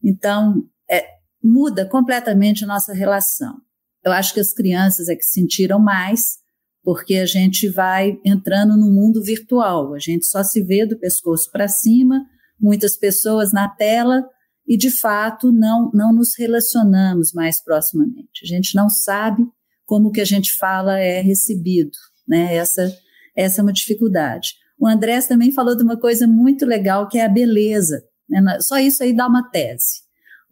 [0.02, 1.06] Então, é,
[1.46, 3.62] muda completamente a nossa relação.
[4.04, 6.40] Eu acho que as crianças é que sentiram mais,
[6.84, 11.52] porque a gente vai entrando no mundo virtual, a gente só se vê do pescoço
[11.52, 12.26] para cima,
[12.60, 14.24] muitas pessoas na tela,
[14.68, 18.44] e de fato não não nos relacionamos mais proximamente.
[18.44, 19.44] A gente não sabe
[19.86, 21.96] como que a gente fala é recebido,
[22.28, 22.56] né?
[22.56, 22.92] Essa
[23.36, 24.54] essa é uma dificuldade.
[24.80, 28.04] O Andrés também falou de uma coisa muito legal que é a beleza.
[28.28, 28.42] Né?
[28.62, 30.05] Só isso aí dá uma tese.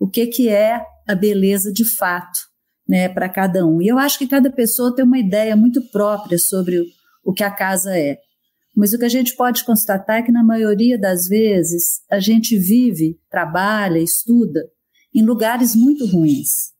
[0.04, 2.38] O que que é a beleza de fato,
[2.86, 3.82] né, para cada um?
[3.82, 6.84] E eu acho que cada pessoa tem uma ideia muito própria sobre o,
[7.24, 8.18] o que a casa é.
[8.76, 12.58] Mas o que a gente pode constatar é que, na maioria das vezes, a gente
[12.58, 14.66] vive, trabalha, estuda
[15.16, 16.74] em lugares muito ruins.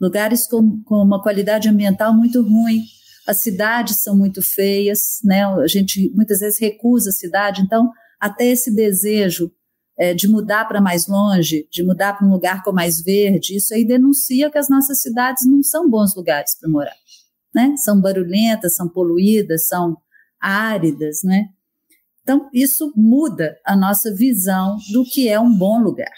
[0.00, 2.84] Lugares com, com uma qualidade ambiental muito ruim.
[3.26, 5.44] As cidades são muito feias, né?
[5.44, 7.62] A gente muitas vezes recusa a cidade.
[7.62, 7.90] Então,
[8.20, 9.50] até esse desejo
[9.98, 13.72] é, de mudar para mais longe, de mudar para um lugar com mais verde, isso
[13.74, 16.96] aí denuncia que as nossas cidades não são bons lugares para morar.
[17.54, 17.74] Né?
[17.76, 19.96] São barulhentas, são poluídas, são
[20.40, 21.48] áridas, né?
[22.22, 26.12] Então, isso muda a nossa visão do que é um bom lugar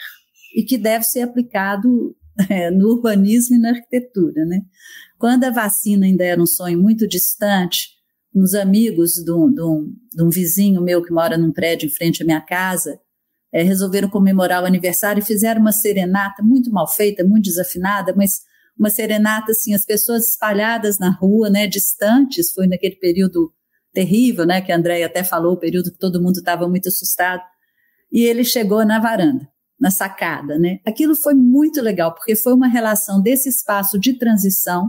[0.54, 2.16] e que deve ser aplicado
[2.48, 4.62] é, no urbanismo e na arquitetura, né?
[5.18, 7.90] Quando a vacina ainda era um sonho muito distante,
[8.34, 11.90] uns amigos de um, de um, de um vizinho meu que mora num prédio em
[11.90, 13.00] frente à minha casa,
[13.52, 18.40] é, resolveram comemorar o aniversário e fizeram uma serenata muito mal feita, muito desafinada, mas
[18.78, 23.52] uma serenata assim, as pessoas espalhadas na rua, né, distantes, foi naquele período
[23.92, 27.42] terrível, né, que a Andréia até falou, o período que todo mundo estava muito assustado,
[28.12, 29.48] e ele chegou na varanda,
[29.80, 30.78] na sacada, né?
[30.86, 34.88] Aquilo foi muito legal, porque foi uma relação desse espaço de transição,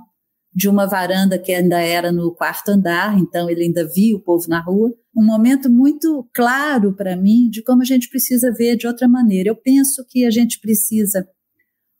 [0.54, 4.48] de uma varanda que ainda era no quarto andar, então ele ainda via o povo
[4.48, 8.86] na rua, um momento muito claro para mim de como a gente precisa ver de
[8.86, 9.50] outra maneira.
[9.50, 11.28] Eu penso que a gente precisa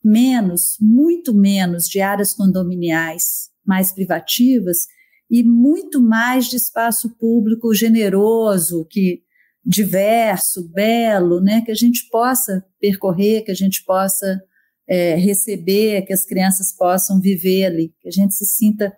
[0.04, 4.86] menos, muito menos de áreas condominiais mais privativas
[5.28, 9.22] e muito mais de espaço público generoso, que
[9.66, 14.40] diverso, belo, né, que a gente possa percorrer, que a gente possa
[14.88, 18.90] é, receber, que as crianças possam viver ali, que a gente se sinta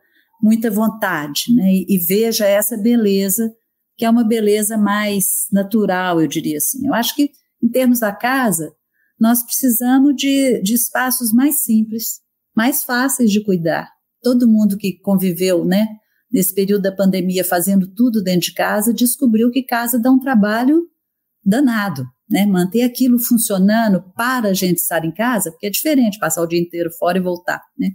[0.43, 3.53] muita vontade, né, e, e veja essa beleza,
[4.01, 6.87] que é uma beleza mais natural, eu diria assim.
[6.87, 7.33] Eu acho que,
[7.63, 8.73] em termos da casa,
[9.21, 12.23] nós precisamos de, de espaços mais simples,
[12.57, 13.91] mais fáceis de cuidar.
[14.23, 15.87] Todo mundo que conviveu, né,
[16.33, 20.89] nesse período da pandemia, fazendo tudo dentro de casa, descobriu que casa dá um trabalho
[21.45, 22.47] danado, né?
[22.47, 26.59] Manter aquilo funcionando para a gente estar em casa, porque é diferente passar o dia
[26.59, 27.91] inteiro fora e voltar, né?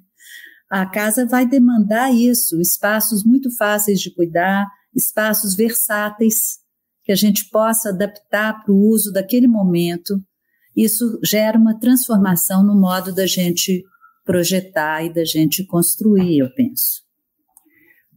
[0.69, 6.59] A casa vai demandar isso, espaços muito fáceis de cuidar, espaços versáteis,
[7.03, 10.19] que a gente possa adaptar para o uso daquele momento.
[10.75, 13.83] Isso gera uma transformação no modo da gente
[14.23, 17.05] projetar e da gente construir, eu penso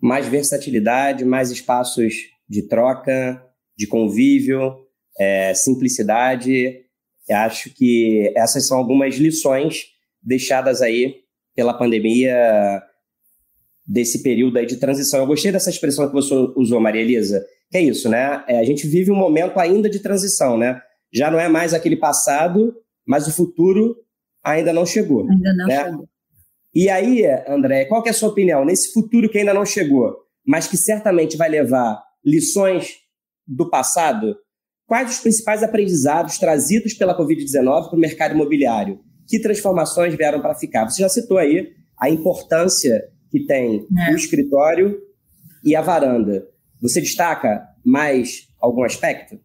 [0.00, 2.14] mais versatilidade, mais espaços
[2.48, 3.42] de troca,
[3.76, 4.76] de convívio,
[5.18, 6.84] é, simplicidade.
[7.28, 9.86] Eu acho que essas são algumas lições
[10.22, 11.16] deixadas aí
[11.54, 12.82] pela pandemia
[13.88, 15.20] desse período aí de transição.
[15.20, 18.44] Eu gostei dessa expressão que você usou, Maria Elisa, que é isso, né?
[18.46, 20.80] É, a gente vive um momento ainda de transição, né?
[21.12, 22.74] Já não é mais aquele passado,
[23.06, 23.96] mas o futuro
[24.44, 25.28] ainda não chegou.
[25.28, 25.84] Ainda não né?
[25.84, 26.08] chegou.
[26.74, 30.14] E aí, André, qual é a sua opinião nesse futuro que ainda não chegou,
[30.46, 32.96] mas que certamente vai levar lições
[33.46, 34.36] do passado?
[34.86, 39.00] Quais os principais aprendizados trazidos pela Covid-19 para o mercado imobiliário?
[39.28, 40.88] que transformações vieram para ficar?
[40.88, 41.68] Você já citou aí
[42.00, 44.12] a importância que tem é.
[44.12, 44.98] o escritório
[45.64, 46.46] e a varanda.
[46.80, 49.38] Você destaca mais algum aspecto?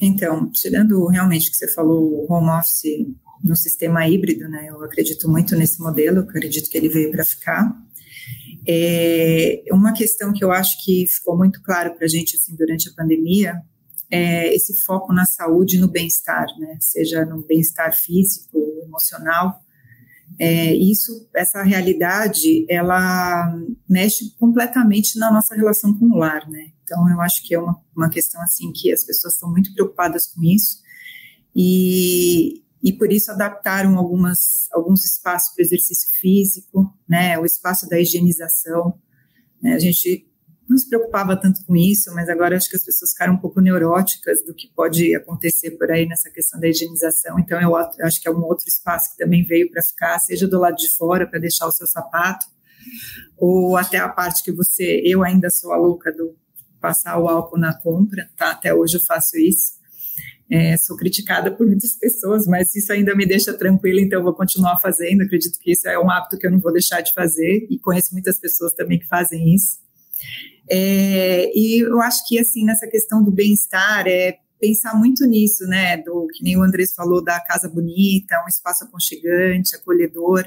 [0.00, 3.06] Então, tirando realmente que você falou, o home office
[3.42, 4.66] no sistema híbrido, né?
[4.68, 7.72] Eu acredito muito nesse modelo, eu acredito que ele veio para ficar.
[8.66, 12.88] É, uma questão que eu acho que ficou muito claro para a gente assim, durante
[12.88, 13.60] a pandemia
[14.10, 16.76] é esse foco na saúde e no bem-estar, né?
[16.80, 19.63] seja no bem-estar físico, emocional.
[20.38, 23.56] É, isso, essa realidade, ela
[23.88, 26.72] mexe completamente na nossa relação com o lar, né?
[26.82, 30.26] Então, eu acho que é uma, uma questão assim que as pessoas estão muito preocupadas
[30.26, 30.82] com isso
[31.54, 37.98] e, e por isso adaptaram algumas, alguns espaços para exercício físico, né, o espaço da
[37.98, 38.98] higienização.
[39.62, 40.26] Né, a gente
[40.68, 43.60] não se preocupava tanto com isso, mas agora acho que as pessoas ficaram um pouco
[43.60, 47.38] neuróticas do que pode acontecer por aí nessa questão da higienização.
[47.38, 50.58] Então, eu acho que é um outro espaço que também veio para ficar, seja do
[50.58, 52.46] lado de fora para deixar o seu sapato,
[53.36, 56.36] ou até a parte que você, eu ainda sou a louca do
[56.80, 58.50] passar o álcool na compra, tá?
[58.50, 59.74] Até hoje eu faço isso.
[60.50, 64.78] É, sou criticada por muitas pessoas, mas isso ainda me deixa tranquila, então vou continuar
[64.78, 65.22] fazendo.
[65.22, 68.12] Acredito que isso é um hábito que eu não vou deixar de fazer e conheço
[68.12, 69.78] muitas pessoas também que fazem isso.
[70.70, 75.98] É, e eu acho que assim nessa questão do bem-estar é pensar muito nisso, né?
[75.98, 80.44] Do que nem o Andrés falou da casa bonita, um espaço aconchegante, acolhedor.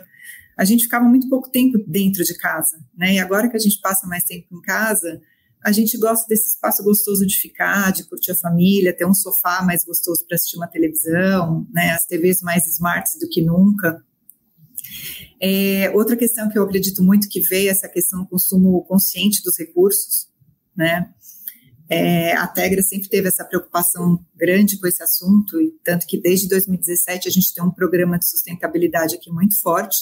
[0.57, 3.13] A gente ficava muito pouco tempo dentro de casa, né?
[3.13, 5.21] E agora que a gente passa mais tempo em casa,
[5.63, 9.61] a gente gosta desse espaço gostoso de ficar, de curtir a família, ter um sofá
[9.61, 11.91] mais gostoso para assistir uma televisão, né?
[11.91, 14.03] As TVs mais smarts do que nunca.
[15.41, 19.41] É, outra questão que eu acredito muito que veio é essa questão do consumo consciente
[19.43, 20.27] dos recursos,
[20.75, 21.11] né?
[21.89, 26.47] É, a Tegra sempre teve essa preocupação grande com esse assunto, e tanto que desde
[26.49, 29.97] 2017 a gente tem um programa de sustentabilidade aqui muito forte,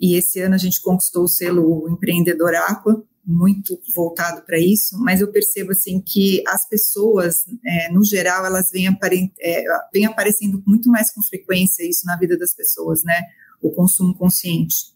[0.00, 5.20] e esse ano a gente conquistou o selo Empreendedor Aqua, muito voltado para isso, mas
[5.20, 9.62] eu percebo assim que as pessoas, é, no geral, elas vêm, apare é,
[9.92, 13.22] vêm aparecendo muito mais com frequência isso na vida das pessoas, né?
[13.62, 14.92] O consumo consciente.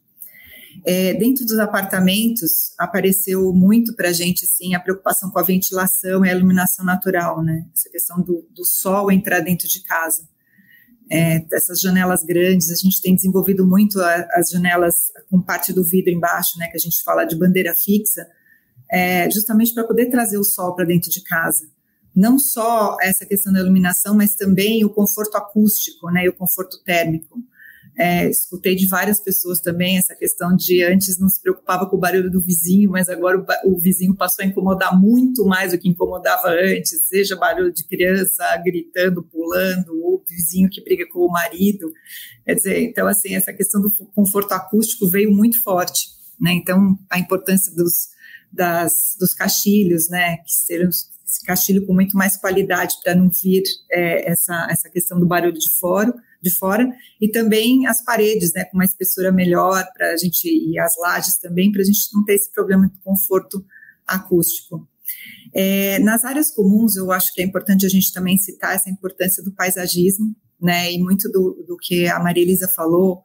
[0.85, 6.25] É, dentro dos apartamentos apareceu muito para a gente assim a preocupação com a ventilação
[6.25, 7.65] e a iluminação natural, né?
[7.73, 10.29] Essa questão do, do sol entrar dentro de casa
[11.11, 15.85] é, essas janelas grandes, a gente tem desenvolvido muito a, as janelas com parte do
[15.85, 18.27] vidro embaixo, né, que a gente fala de bandeira fixa,
[18.91, 21.69] é, justamente para poder trazer o sol para dentro de casa.
[22.15, 26.83] Não só essa questão da iluminação, mas também o conforto acústico, né, e o conforto
[26.83, 27.39] térmico.
[27.99, 31.99] É, escutei de várias pessoas também essa questão de antes não se preocupava com o
[31.99, 35.89] barulho do vizinho, mas agora o, o, vizinho passou a incomodar muito mais do que
[35.89, 41.91] incomodava antes, seja barulho de criança gritando, pulando, ou vizinho que briga com o marido.
[42.45, 46.11] Quer dizer, então, assim, essa questão do conforto acústico veio muito forte.
[46.39, 46.53] Né?
[46.53, 48.09] Então, a importância dos,
[48.53, 50.91] das, dos caixilhos, né, que serão
[51.37, 55.53] esse caixilho com muito mais qualidade para não vir é, essa, essa questão do barulho
[55.53, 56.89] de fora, de fora,
[57.21, 61.37] e também as paredes, né, com uma espessura melhor para a gente, e as lajes
[61.37, 63.65] também, para a gente não ter esse problema de conforto
[64.07, 64.89] acústico.
[65.55, 69.43] É, nas áreas comuns, eu acho que é importante a gente também citar essa importância
[69.43, 73.23] do paisagismo, né, e muito do, do que a Maria Elisa falou,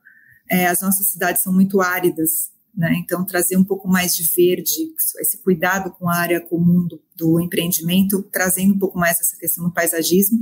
[0.50, 4.94] é, as nossas cidades são muito áridas, né, então trazer um pouco mais de verde,
[5.20, 9.66] esse cuidado com a área comum do, do empreendimento, trazendo um pouco mais essa questão
[9.66, 10.40] do paisagismo,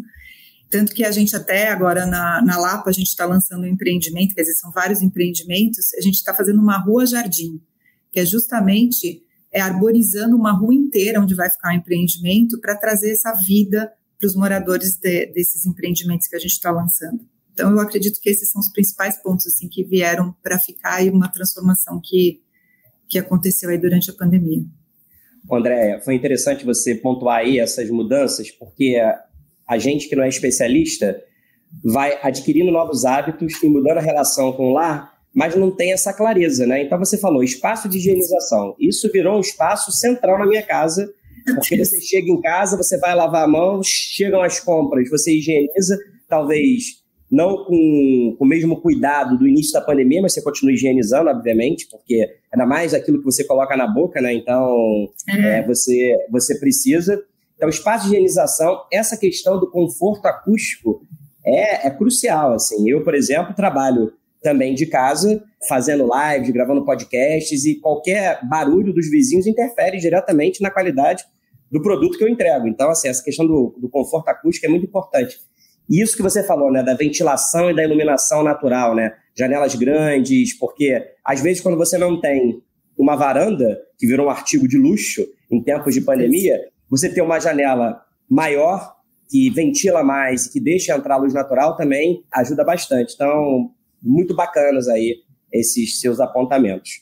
[0.69, 4.35] tanto que a gente até agora na, na Lapa, a gente está lançando um empreendimento,
[4.35, 7.59] quer dizer, são vários empreendimentos, a gente está fazendo uma rua-jardim,
[8.11, 13.11] que é justamente é, arborizando uma rua inteira onde vai ficar o empreendimento para trazer
[13.11, 17.25] essa vida para os moradores de, desses empreendimentos que a gente está lançando.
[17.59, 21.09] Então, eu acredito que esses são os principais pontos assim que vieram para ficar e
[21.09, 22.39] uma transformação que,
[23.09, 24.63] que aconteceu aí durante a pandemia.
[25.51, 28.95] André, foi interessante você pontuar aí essas mudanças, porque
[29.67, 31.21] a gente que não é especialista
[31.83, 36.13] vai adquirindo novos hábitos e mudando a relação com o lar, mas não tem essa
[36.13, 36.81] clareza, né?
[36.81, 38.73] Então você falou espaço de higienização.
[38.79, 41.13] Isso virou um espaço central na minha casa,
[41.55, 45.97] porque você chega em casa, você vai lavar a mão, chegam as compras, você higieniza,
[46.29, 46.98] talvez
[47.31, 51.87] não com, com o mesmo cuidado do início da pandemia, mas você continua higienizando, obviamente,
[51.89, 54.33] porque ainda mais aquilo que você coloca na boca, né?
[54.33, 55.59] Então, é.
[55.59, 57.21] É, você, você precisa.
[57.55, 61.01] Então, espaço de higienização, essa questão do conforto acústico
[61.45, 62.53] é, é crucial.
[62.53, 62.89] Assim.
[62.89, 64.11] Eu, por exemplo, trabalho
[64.41, 70.71] também de casa, fazendo lives, gravando podcasts, e qualquer barulho dos vizinhos interfere diretamente na
[70.71, 71.23] qualidade
[71.71, 72.67] do produto que eu entrego.
[72.67, 75.37] Então, assim, essa questão do, do conforto acústico é muito importante.
[75.89, 79.13] E isso que você falou, né, da ventilação e da iluminação natural, né?
[79.35, 82.61] Janelas grandes, porque às vezes quando você não tem
[82.97, 87.39] uma varanda, que virou um artigo de luxo em tempos de pandemia, você ter uma
[87.39, 88.95] janela maior,
[89.29, 93.13] que ventila mais e que deixa entrar luz natural também ajuda bastante.
[93.13, 93.71] Então,
[94.01, 95.17] muito bacanas aí
[95.51, 97.01] esses seus apontamentos.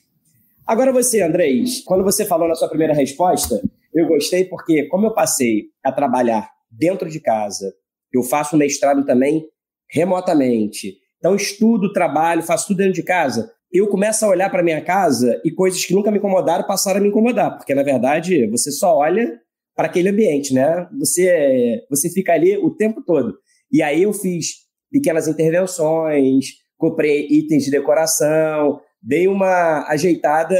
[0.65, 3.61] Agora você, Andrés, quando você falou na sua primeira resposta,
[3.93, 7.73] eu gostei porque, como eu passei a trabalhar dentro de casa,
[8.13, 9.45] eu faço mestrado também
[9.89, 10.97] remotamente.
[11.17, 13.51] Então, estudo, trabalho, faço tudo dentro de casa.
[13.71, 17.01] Eu começo a olhar para minha casa e coisas que nunca me incomodaram passaram a
[17.01, 19.39] me incomodar, porque na verdade você só olha
[19.75, 20.87] para aquele ambiente, né?
[20.97, 23.37] Você você fica ali o tempo todo.
[23.71, 26.45] E aí eu fiz pequenas intervenções,
[26.77, 30.55] comprei itens de decoração, dei uma ajeitada,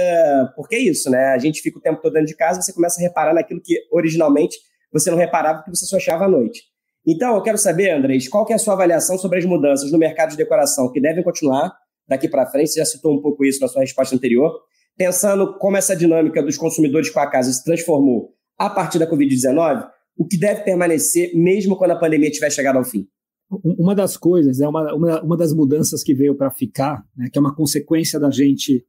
[0.56, 1.28] porque é isso, né?
[1.28, 3.76] A gente fica o tempo todo dentro de casa, você começa a reparar naquilo que
[3.92, 4.58] originalmente
[4.92, 6.64] você não reparava porque você só achava à noite.
[7.08, 9.98] Então, eu quero saber, Andrés, qual que é a sua avaliação sobre as mudanças no
[9.98, 11.74] mercado de decoração que devem continuar
[12.06, 12.72] daqui para frente?
[12.72, 14.52] Você já citou um pouco isso na sua resposta anterior.
[14.98, 19.88] Pensando como essa dinâmica dos consumidores com a casa se transformou a partir da Covid-19,
[20.18, 23.08] o que deve permanecer mesmo quando a pandemia tiver chegado ao fim?
[23.50, 27.38] Uma das coisas, é uma, uma, uma das mudanças que veio para ficar, né, que
[27.38, 28.84] é uma consequência da gente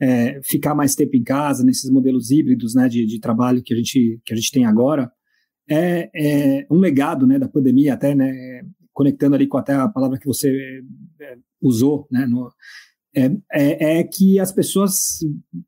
[0.00, 3.76] é, ficar mais tempo em casa, nesses modelos híbridos né, de, de trabalho que a,
[3.76, 5.10] gente, que a gente tem agora,
[5.68, 10.18] é, é um legado né, da pandemia, até né, conectando ali com até a palavra
[10.18, 10.82] que você
[11.20, 12.50] é, usou, né, no,
[13.16, 15.18] é, é, é, que as pessoas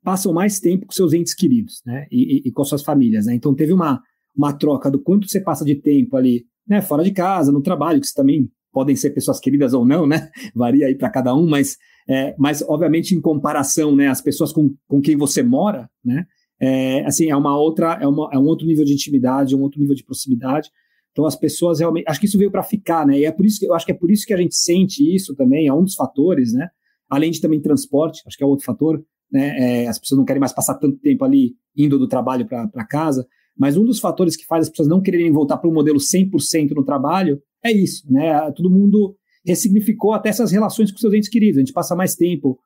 [0.03, 3.25] passam mais tempo com seus entes queridos né, e, e, e com suas famílias.
[3.25, 3.35] Né?
[3.35, 4.01] Então, teve uma,
[4.35, 8.01] uma troca do quanto você passa de tempo ali né, fora de casa, no trabalho,
[8.01, 10.29] que também podem ser pessoas queridas ou não, né?
[10.53, 14.75] Varia aí para cada um, mas, é, mas obviamente em comparação, né, as pessoas com,
[14.87, 16.27] com quem você mora, né,
[16.59, 19.79] é, assim, é uma outra, é, uma, é um outro nível de intimidade, um outro
[19.79, 20.69] nível de proximidade.
[21.11, 23.19] Então as pessoas realmente, acho que isso veio para ficar, né?
[23.19, 25.03] E é por isso que eu acho que é por isso que a gente sente
[25.03, 26.69] isso também, é um dos fatores, né?
[27.09, 29.83] Além de também transporte, acho que é outro fator, né?
[29.83, 33.27] É, as pessoas não querem mais passar tanto tempo ali indo do trabalho para casa.
[33.57, 36.71] Mas um dos fatores que faz as pessoas não quererem voltar para um modelo 100%
[36.75, 38.51] no trabalho é isso, né?
[38.51, 39.15] Todo mundo
[39.45, 41.57] ressignificou até essas relações com seus entes queridos.
[41.57, 42.59] A gente passa mais tempo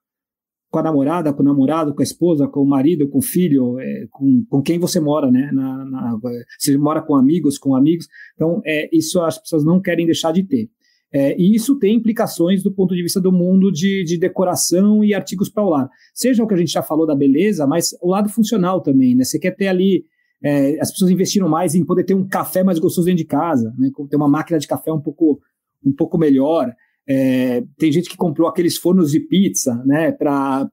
[0.72, 3.78] com a namorada, com o namorado, com a esposa, com o marido, com o filho,
[3.78, 5.52] é, com, com quem você mora, né?
[5.52, 6.18] Na, na,
[6.58, 8.08] você mora com amigos, com amigos.
[8.36, 10.70] Então, é, isso as pessoas não querem deixar de ter.
[11.14, 15.14] É, e isso tem implicações do ponto de vista do mundo de, de decoração e
[15.14, 15.90] artigos para o lar.
[16.14, 19.26] Seja o que a gente já falou da beleza, mas o lado funcional também, né?
[19.26, 20.06] Você quer ter ali.
[20.44, 23.76] É, as pessoas investiram mais em poder ter um café mais gostoso dentro de casa,
[23.78, 23.92] né?
[24.10, 25.42] Ter uma máquina de café um pouco,
[25.86, 26.74] um pouco melhor.
[27.08, 30.70] É, tem gente que comprou aqueles fornos de pizza, né, para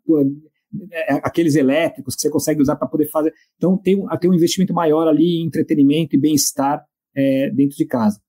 [0.92, 3.32] é, aqueles elétricos que você consegue usar para poder fazer.
[3.56, 8.20] Então tem, tem um investimento maior ali em entretenimento e bem-estar é, dentro de casa.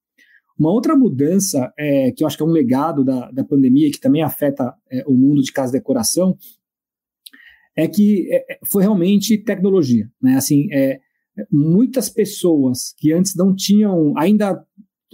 [0.58, 4.00] Uma outra mudança é, que eu acho que é um legado da, da pandemia que
[4.00, 6.38] também afeta é, o mundo de casa e decoração
[7.76, 10.36] é que é, foi realmente tecnologia, né?
[10.36, 10.68] Assim,
[11.50, 14.62] muitas pessoas que antes não tinham ainda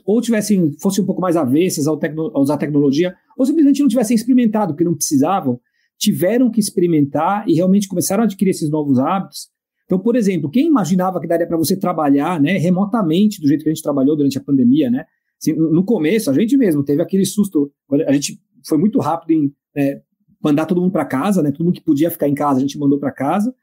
[0.05, 4.15] ou tivessem, fossem um pouco mais avessas ao tecno, usar tecnologia, ou simplesmente não tivessem
[4.15, 5.59] experimentado, porque não precisavam,
[5.97, 9.49] tiveram que experimentar e realmente começaram a adquirir esses novos hábitos.
[9.85, 13.69] Então, por exemplo, quem imaginava que daria para você trabalhar né, remotamente do jeito que
[13.69, 15.05] a gente trabalhou durante a pandemia, né?
[15.41, 17.71] Assim, no começo, a gente mesmo teve aquele susto,
[18.07, 20.01] a gente foi muito rápido em é,
[20.43, 21.51] mandar todo mundo para casa, né?
[21.51, 23.53] Todo mundo que podia ficar em casa, a gente mandou para casa,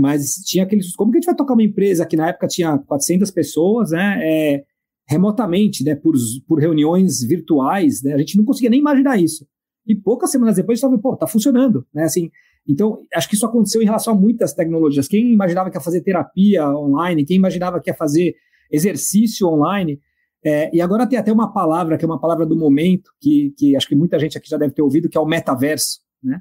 [0.00, 0.96] mas tinha aquele susto.
[0.96, 4.18] Como que a gente vai tocar uma empresa que na época tinha 400 pessoas, né?
[4.22, 4.64] É,
[5.06, 6.14] remotamente, né, por,
[6.46, 9.46] por reuniões virtuais, né, a gente não conseguia nem imaginar isso.
[9.86, 12.30] E poucas semanas depois estava, pô, tá funcionando, né, assim,
[12.66, 15.06] então, acho que isso aconteceu em relação a muitas tecnologias.
[15.06, 18.34] Quem imaginava que ia fazer terapia online, quem imaginava que ia fazer
[18.72, 20.00] exercício online,
[20.42, 23.76] é, e agora tem até uma palavra, que é uma palavra do momento, que, que
[23.76, 26.40] acho que muita gente aqui já deve ter ouvido, que é o metaverso, né,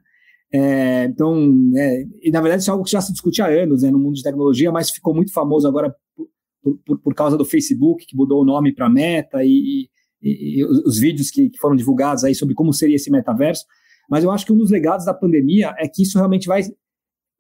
[0.53, 3.81] é, então, é, e na verdade isso é algo que já se discute há anos
[3.81, 5.93] né, no mundo de tecnologia, mas ficou muito famoso agora
[6.63, 9.89] por, por, por causa do Facebook, que mudou o nome para Meta, e,
[10.21, 13.65] e, e, os vídeos que, que, foram divulgados aí sobre como seria esse metaverso.
[14.09, 16.61] Mas eu acho que um dos legados da pandemia é que isso realmente vai,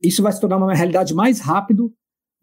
[0.01, 1.93] isso vai se tornar uma realidade mais rápido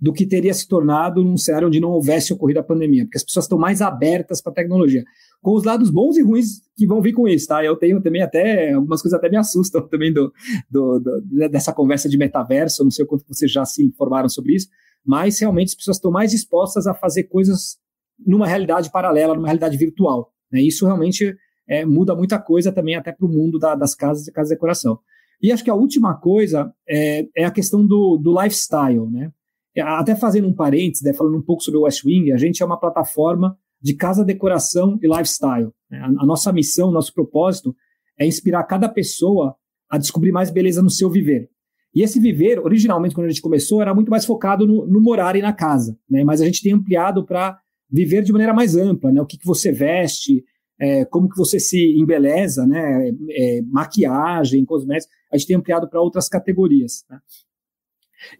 [0.00, 3.24] do que teria se tornado num cenário onde não houvesse ocorrido a pandemia, porque as
[3.24, 5.04] pessoas estão mais abertas para a tecnologia,
[5.42, 7.62] com os lados bons e ruins que vão vir com isso, tá?
[7.62, 10.32] Eu tenho também até, algumas coisas até me assustam também do,
[10.70, 14.54] do, do dessa conversa de metaverso, não sei o quanto vocês já se informaram sobre
[14.54, 14.68] isso,
[15.04, 17.78] mas realmente as pessoas estão mais dispostas a fazer coisas
[18.18, 20.32] numa realidade paralela, numa realidade virtual.
[20.52, 20.60] Né?
[20.62, 21.34] Isso realmente
[21.68, 24.56] é, muda muita coisa também até para o mundo da, das casas e casas de
[24.56, 24.98] decoração.
[25.42, 29.32] E acho que a última coisa é, é a questão do, do lifestyle, né?
[29.78, 32.66] Até fazendo um parênteses, né, falando um pouco sobre o West Wing, a gente é
[32.66, 35.70] uma plataforma de casa, decoração e lifestyle.
[35.88, 36.00] Né?
[36.00, 37.74] A nossa missão, nosso propósito
[38.18, 39.56] é inspirar cada pessoa
[39.88, 41.49] a descobrir mais beleza no seu viver.
[41.94, 45.34] E esse viver, originalmente, quando a gente começou, era muito mais focado no, no morar
[45.36, 46.22] e na casa, né?
[46.22, 47.58] Mas a gente tem ampliado para
[47.90, 49.20] viver de maneira mais ampla, né?
[49.20, 50.44] O que, que você veste,
[50.78, 53.10] é, como que você se embeleza, né?
[53.30, 55.14] É, maquiagem, cosméticos.
[55.32, 57.04] A gente tem ampliado para outras categorias.
[57.10, 57.18] Né?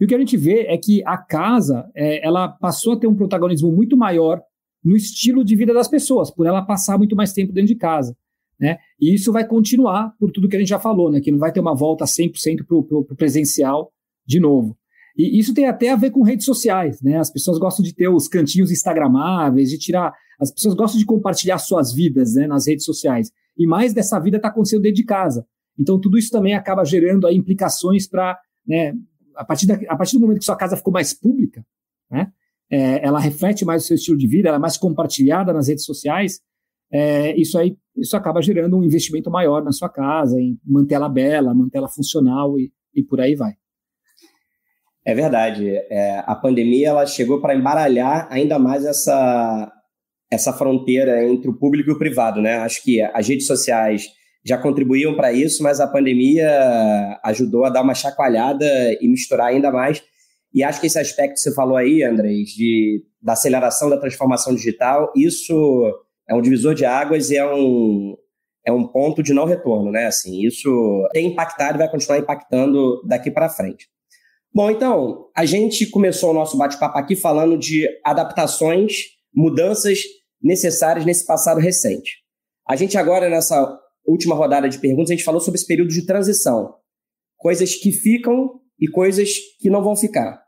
[0.00, 3.06] E o que a gente vê é que a casa, é, ela passou a ter
[3.06, 4.40] um protagonismo muito maior
[4.82, 8.16] no estilo de vida das pessoas, por ela passar muito mais tempo dentro de casa.
[8.60, 8.78] Né?
[9.00, 11.20] E isso vai continuar por tudo que a gente já falou, né?
[11.20, 13.90] que não vai ter uma volta 100% para o presencial
[14.26, 14.76] de novo.
[15.16, 17.18] E isso tem até a ver com redes sociais, né?
[17.18, 20.14] As pessoas gostam de ter os cantinhos instagramáveis, de tirar.
[20.40, 23.30] As pessoas gostam de compartilhar suas vidas né, nas redes sociais.
[23.58, 25.44] E mais dessa vida está acontecendo dentro de casa.
[25.78, 28.38] Então, tudo isso também acaba gerando aí, implicações para.
[28.66, 28.94] Né,
[29.36, 31.64] a, partir da, a partir do momento que sua casa ficou mais pública,
[32.10, 32.30] né,
[32.70, 35.84] é, ela reflete mais o seu estilo de vida, ela é mais compartilhada nas redes
[35.84, 36.40] sociais,
[36.92, 41.08] é, isso aí isso acaba gerando um investimento maior na sua casa, em manter ela
[41.08, 43.52] bela, manter ela funcional e, e por aí vai.
[45.04, 45.68] É verdade.
[45.68, 49.72] É, a pandemia ela chegou para embaralhar ainda mais essa,
[50.30, 52.40] essa fronteira entre o público e o privado.
[52.40, 52.56] Né?
[52.58, 54.06] Acho que as redes sociais
[54.44, 56.48] já contribuíam para isso, mas a pandemia
[57.24, 58.66] ajudou a dar uma chacoalhada
[59.00, 60.02] e misturar ainda mais.
[60.52, 64.54] E acho que esse aspecto que você falou aí, Andrés, de, da aceleração da transformação
[64.54, 65.92] digital, isso
[66.30, 68.16] é um divisor de águas e é um,
[68.64, 70.06] é um ponto de não retorno, né?
[70.06, 70.70] Assim, isso
[71.12, 73.88] tem impactado e vai continuar impactando daqui para frente.
[74.54, 78.92] Bom, então, a gente começou o nosso bate-papo aqui falando de adaptações,
[79.34, 80.02] mudanças
[80.40, 82.18] necessárias nesse passado recente.
[82.68, 83.76] A gente agora, nessa
[84.06, 86.74] última rodada de perguntas, a gente falou sobre esse período de transição.
[87.36, 90.40] Coisas que ficam e coisas que não vão ficar.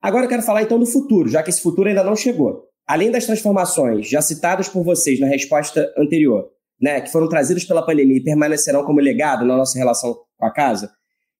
[0.00, 3.10] Agora eu quero falar então do futuro, já que esse futuro ainda não chegou além
[3.10, 6.48] das transformações já citadas por vocês na resposta anterior,
[6.80, 10.52] né, que foram trazidas pela pandemia e permanecerão como legado na nossa relação com a
[10.52, 10.90] casa,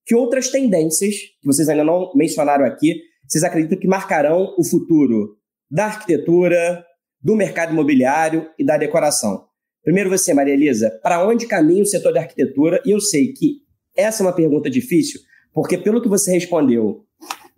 [0.04, 5.36] que outras tendências, que vocês ainda não mencionaram aqui, vocês acreditam que marcarão o futuro
[5.70, 6.84] da arquitetura,
[7.20, 9.46] do mercado imobiliário e da decoração?
[9.82, 12.80] Primeiro você, Maria Elisa, para onde caminha o setor da arquitetura?
[12.84, 13.62] E eu sei que
[13.96, 15.20] essa é uma pergunta difícil,
[15.52, 17.04] porque pelo que você respondeu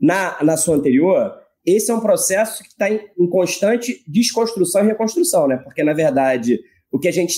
[0.01, 1.35] na, na sua anterior,
[1.67, 5.57] esse é um processo que está em, em, constante desconstrução e reconstrução, né?
[5.59, 7.37] Porque, na verdade, o que a gente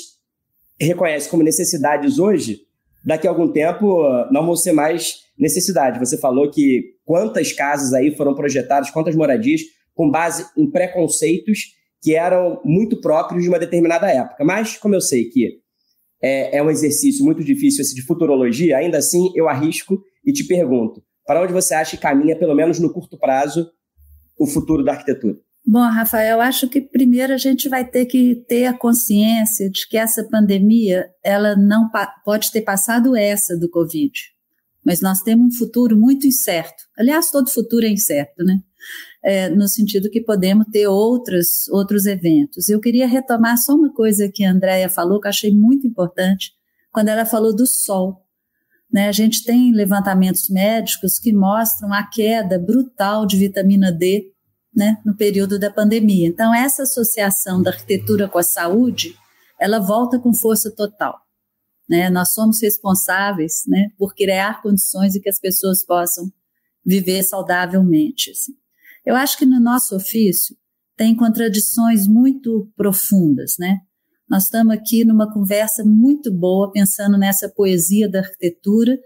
[0.81, 2.61] reconhece como necessidades hoje,
[3.05, 5.99] daqui a algum tempo não vão ser mais necessidades.
[5.99, 9.63] Você falou que quantas casas aí foram projetadas, quantas moradias,
[9.95, 14.45] com base em preconceitos que eram muito próprios de uma determinada época.
[14.45, 15.61] Mas, como eu sei que
[16.23, 20.45] é, é um exercício muito difícil esse de futurologia, ainda assim eu arrisco e te
[20.45, 23.71] pergunto: para onde você acha que caminha, pelo menos no curto prazo,
[24.41, 25.39] o futuro da arquitetura?
[25.65, 29.99] Bom, Rafael, acho que primeiro a gente vai ter que ter a consciência de que
[29.99, 31.91] essa pandemia, ela não
[32.25, 34.11] pode ter passado essa do Covid,
[34.83, 36.85] mas nós temos um futuro muito incerto.
[36.99, 38.61] Aliás, todo futuro é incerto, né?
[39.23, 42.71] É, no sentido que podemos ter outros, outros eventos.
[42.71, 46.53] Eu queria retomar só uma coisa que a Andrea falou, que eu achei muito importante,
[46.91, 48.25] quando ela falou do sol.
[48.93, 49.09] Né?
[49.09, 54.33] A gente tem levantamentos médicos que mostram a queda brutal de vitamina D
[54.75, 56.27] né, no período da pandemia.
[56.29, 59.15] Então, essa associação da arquitetura com a saúde,
[59.59, 61.19] ela volta com força total.
[61.89, 62.09] Né?
[62.09, 66.31] Nós somos responsáveis né, por criar condições em que as pessoas possam
[66.85, 68.31] viver saudavelmente.
[68.31, 68.53] Assim.
[69.05, 70.57] Eu acho que no nosso ofício
[70.97, 73.81] tem contradições muito profundas, né?
[74.31, 78.97] Nós estamos aqui numa conversa muito boa, pensando nessa poesia da arquitetura,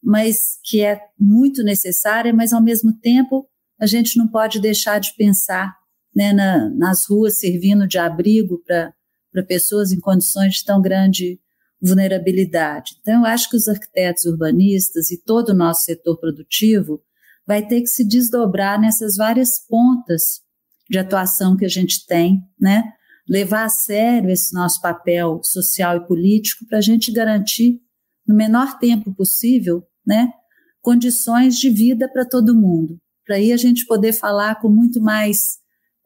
[0.00, 3.48] mas que é muito necessária, mas ao mesmo tempo
[3.80, 5.76] a gente não pode deixar de pensar
[6.14, 11.40] né, na, nas ruas servindo de abrigo para pessoas em condições de tão grande
[11.82, 12.96] vulnerabilidade.
[13.00, 17.02] Então, eu acho que os arquitetos urbanistas e todo o nosso setor produtivo
[17.44, 20.40] vai ter que se desdobrar nessas várias pontas
[20.88, 22.92] de atuação que a gente tem, né?
[23.28, 27.80] Levar a sério esse nosso papel social e político para a gente garantir,
[28.26, 30.32] no menor tempo possível, né,
[30.80, 32.98] condições de vida para todo mundo.
[33.26, 35.58] Para aí a gente poder falar com muito mais,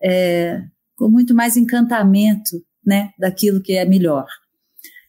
[0.02, 0.62] é,
[0.96, 4.26] com muito mais encantamento, né, daquilo que é melhor.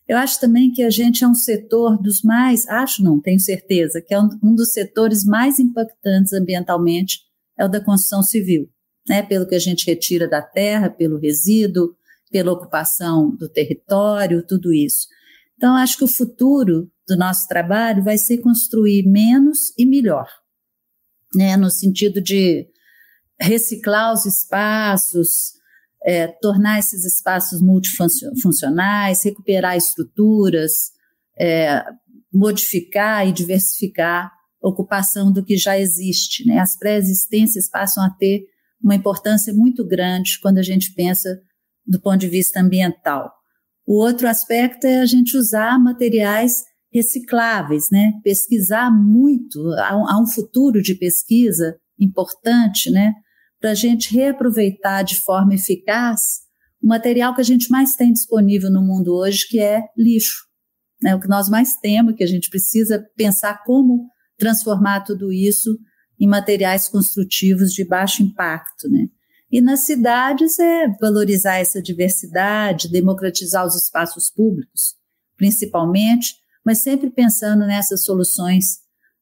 [0.08, 4.02] Eu acho também que a gente é um setor dos mais, acho não, tenho certeza,
[4.02, 7.22] que é um, um dos setores mais impactantes ambientalmente,
[7.58, 8.70] é o da construção civil,
[9.08, 11.96] né, pelo que a gente retira da terra, pelo resíduo,
[12.34, 15.08] pela ocupação do território, tudo isso.
[15.56, 20.28] Então, acho que o futuro do nosso trabalho vai ser construir menos e melhor,
[21.36, 21.56] né?
[21.56, 22.68] no sentido de
[23.40, 25.54] reciclar os espaços,
[26.04, 30.92] é, tornar esses espaços multifuncionais, recuperar estruturas,
[31.40, 31.84] é,
[32.34, 34.32] modificar e diversificar
[34.62, 36.48] a ocupação do que já existe.
[36.48, 36.58] Né?
[36.58, 38.48] As pré-existências passam a ter
[38.84, 41.40] uma importância muito grande quando a gente pensa
[41.86, 43.32] do ponto de vista ambiental.
[43.86, 48.14] O outro aspecto é a gente usar materiais recicláveis, né?
[48.24, 53.14] Pesquisar muito, há um futuro de pesquisa importante, né?
[53.60, 56.44] Para a gente reaproveitar de forma eficaz
[56.82, 60.46] o material que a gente mais tem disponível no mundo hoje, que é lixo.
[61.02, 61.16] Né?
[61.16, 65.80] O que nós mais temos, que a gente precisa pensar como transformar tudo isso
[66.20, 69.08] em materiais construtivos de baixo impacto, né?
[69.54, 74.96] E nas cidades é valorizar essa diversidade, democratizar os espaços públicos,
[75.38, 76.34] principalmente,
[76.66, 78.80] mas sempre pensando nessas soluções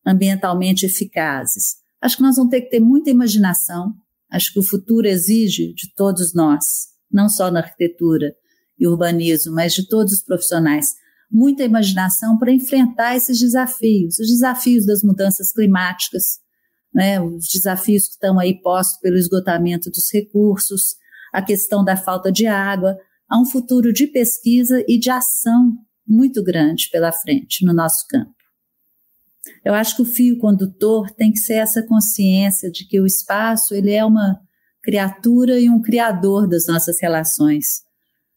[0.07, 1.75] ambientalmente eficazes.
[2.01, 3.93] Acho que nós vamos ter que ter muita imaginação.
[4.31, 8.33] Acho que o futuro exige de todos nós, não só na arquitetura
[8.79, 10.95] e urbanismo, mas de todos os profissionais,
[11.29, 16.39] muita imaginação para enfrentar esses desafios, os desafios das mudanças climáticas,
[16.93, 20.95] né, os desafios que estão aí postos pelo esgotamento dos recursos,
[21.33, 22.97] a questão da falta de água,
[23.29, 25.73] há um futuro de pesquisa e de ação
[26.07, 28.33] muito grande pela frente no nosso campo.
[29.63, 33.73] Eu acho que o fio condutor tem que ser essa consciência de que o espaço
[33.73, 34.39] ele é uma
[34.83, 37.81] criatura e um criador das nossas relações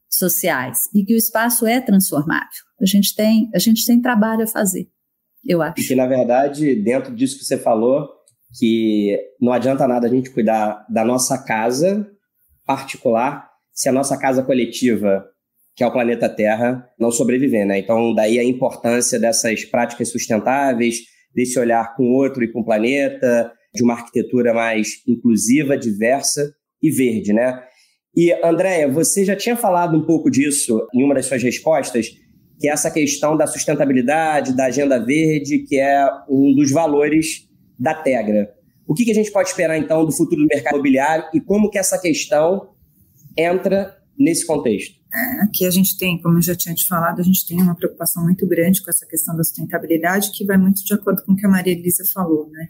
[0.09, 2.49] sociais e que o espaço é transformável.
[2.81, 4.89] A gente tem, a gente tem trabalho a fazer,
[5.45, 5.81] eu acho.
[5.81, 8.09] E que na verdade, dentro disso que você falou,
[8.59, 12.07] que não adianta nada a gente cuidar da nossa casa
[12.67, 15.25] particular se a nossa casa coletiva,
[15.75, 17.79] que é o planeta Terra, não sobreviver, né?
[17.79, 21.01] Então, daí a importância dessas práticas sustentáveis,
[21.35, 26.55] desse olhar com o outro e com o planeta, de uma arquitetura mais inclusiva, diversa
[26.81, 27.61] e verde, né?
[28.17, 32.11] E, Andréia, você já tinha falado um pouco disso em uma das suas respostas,
[32.61, 37.49] que é essa questão da sustentabilidade, da agenda verde, que é um dos valores
[37.79, 38.55] da Tegra.
[38.87, 41.71] O que, que a gente pode esperar, então, do futuro do mercado imobiliário e como
[41.71, 42.71] que essa questão
[43.37, 44.95] entra nesse contexto?
[45.15, 47.77] É, aqui a gente tem, como eu já tinha te falado, a gente tem uma
[47.77, 51.37] preocupação muito grande com essa questão da sustentabilidade, que vai muito de acordo com o
[51.37, 52.69] que a Maria Elisa falou, né?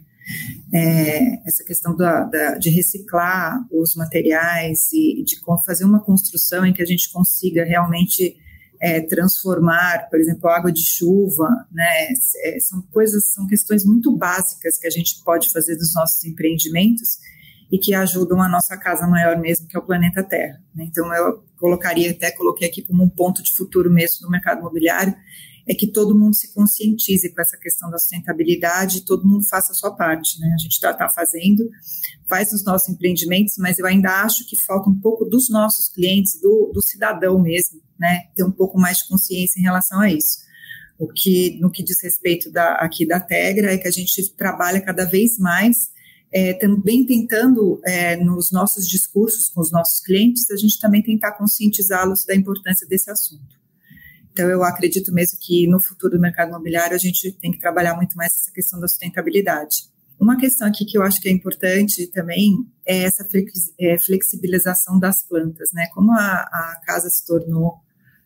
[0.73, 6.73] É, essa questão da, da, de reciclar os materiais e de fazer uma construção em
[6.73, 8.37] que a gente consiga realmente
[8.85, 12.09] é, transformar, por exemplo, água de chuva, né?
[12.43, 17.17] É, são coisas, são questões muito básicas que a gente pode fazer dos nossos empreendimentos
[17.71, 20.61] e que ajudam a nossa casa maior mesmo, que é o planeta Terra.
[20.75, 20.83] Né?
[20.83, 25.15] Então, eu colocaria, até coloquei aqui como um ponto de futuro mesmo do mercado imobiliário,
[25.67, 29.71] é que todo mundo se conscientize com essa questão da sustentabilidade e todo mundo faça
[29.71, 30.39] a sua parte.
[30.39, 30.53] Né?
[30.53, 31.67] A gente está tá fazendo,
[32.29, 36.39] faz os nossos empreendimentos, mas eu ainda acho que falta um pouco dos nossos clientes,
[36.39, 38.27] do, do cidadão mesmo, né?
[38.35, 40.39] ter um pouco mais de consciência em relação a isso.
[40.97, 44.81] O que, no que diz respeito da, aqui da Tegra, é que a gente trabalha
[44.81, 45.93] cada vez mais
[46.31, 51.33] é, também tentando, é, nos nossos discursos com os nossos clientes, a gente também tentar
[51.33, 53.55] conscientizá-los da importância desse assunto.
[54.31, 57.95] Então, eu acredito mesmo que no futuro do mercado imobiliário a gente tem que trabalhar
[57.95, 59.89] muito mais essa questão da sustentabilidade.
[60.19, 63.27] Uma questão aqui que eu acho que é importante também é essa
[63.79, 65.87] é, flexibilização das plantas, né?
[65.93, 67.75] Como a, a casa se tornou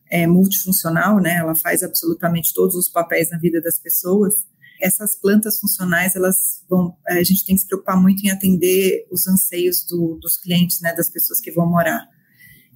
[0.09, 1.35] é, multifuncional, né?
[1.35, 4.33] Ela faz absolutamente todos os papéis na vida das pessoas.
[4.81, 9.27] Essas plantas funcionais, elas vão, a gente tem que se preocupar muito em atender os
[9.27, 10.93] anseios do, dos clientes, né?
[10.93, 12.07] Das pessoas que vão morar.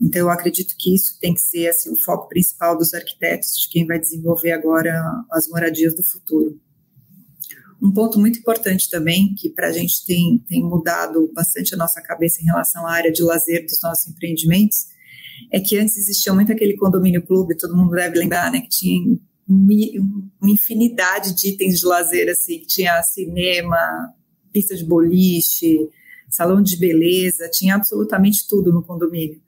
[0.01, 3.70] Então, eu acredito que isso tem que ser assim, o foco principal dos arquitetos, de
[3.70, 5.01] quem vai desenvolver agora
[5.32, 6.59] as moradias do futuro.
[7.84, 12.02] Um ponto muito importante também, que para a gente tem, tem mudado bastante a nossa
[12.02, 14.86] cabeça em relação à área de lazer dos nossos empreendimentos,
[15.52, 19.20] é que antes existia muito aquele condomínio clube, todo mundo deve lembrar, né, que tinha
[19.46, 24.14] uma infinidade de itens de lazer, assim, tinha cinema,
[24.54, 25.90] pista de boliche,
[26.30, 29.42] salão de beleza, tinha absolutamente tudo no condomínio.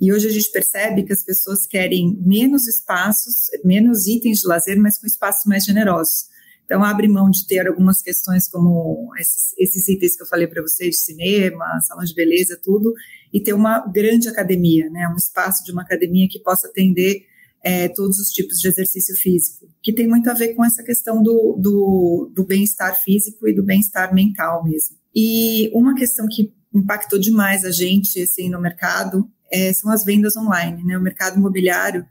[0.00, 4.76] E hoje a gente percebe que as pessoas querem menos espaços, menos itens de lazer,
[4.78, 6.34] mas com espaços mais generosos.
[6.66, 10.60] Então, abre mão de ter algumas questões como esses, esses itens que eu falei para
[10.60, 12.92] vocês, de cinema, salão de beleza, tudo,
[13.32, 15.08] e ter uma grande academia, né?
[15.08, 17.24] um espaço de uma academia que possa atender
[17.62, 21.22] é, todos os tipos de exercício físico, que tem muito a ver com essa questão
[21.22, 24.96] do, do, do bem-estar físico e do bem-estar mental mesmo.
[25.14, 30.36] E uma questão que impactou demais a gente assim, no mercado é, são as vendas
[30.36, 30.84] online.
[30.84, 30.98] Né?
[30.98, 32.04] O mercado imobiliário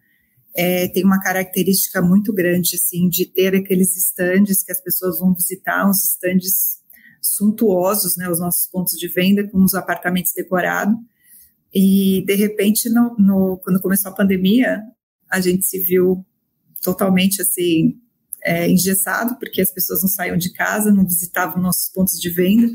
[0.55, 5.33] é, tem uma característica muito grande assim, de ter aqueles estandes que as pessoas vão
[5.33, 6.79] visitar, uns estandes
[7.21, 10.95] suntuosos, né, os nossos pontos de venda com os apartamentos decorados.
[11.73, 14.81] E, de repente, no, no, quando começou a pandemia,
[15.29, 16.25] a gente se viu
[16.81, 17.99] totalmente assim,
[18.43, 22.71] é, engessado, porque as pessoas não saíam de casa, não visitavam nossos pontos de venda.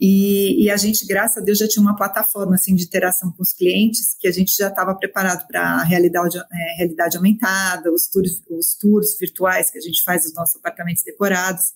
[0.00, 3.42] E, e, a gente, graças a Deus, já tinha uma plataforma assim de interação com
[3.42, 8.08] os clientes que a gente já estava preparado para a realidade, é, realidade aumentada, os
[8.08, 11.74] tours, os tours virtuais que a gente faz dos nossos apartamentos decorados.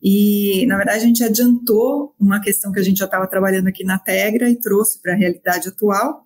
[0.00, 3.82] E, na verdade, a gente adiantou uma questão que a gente já estava trabalhando aqui
[3.82, 6.24] na Tegra e trouxe para a realidade atual,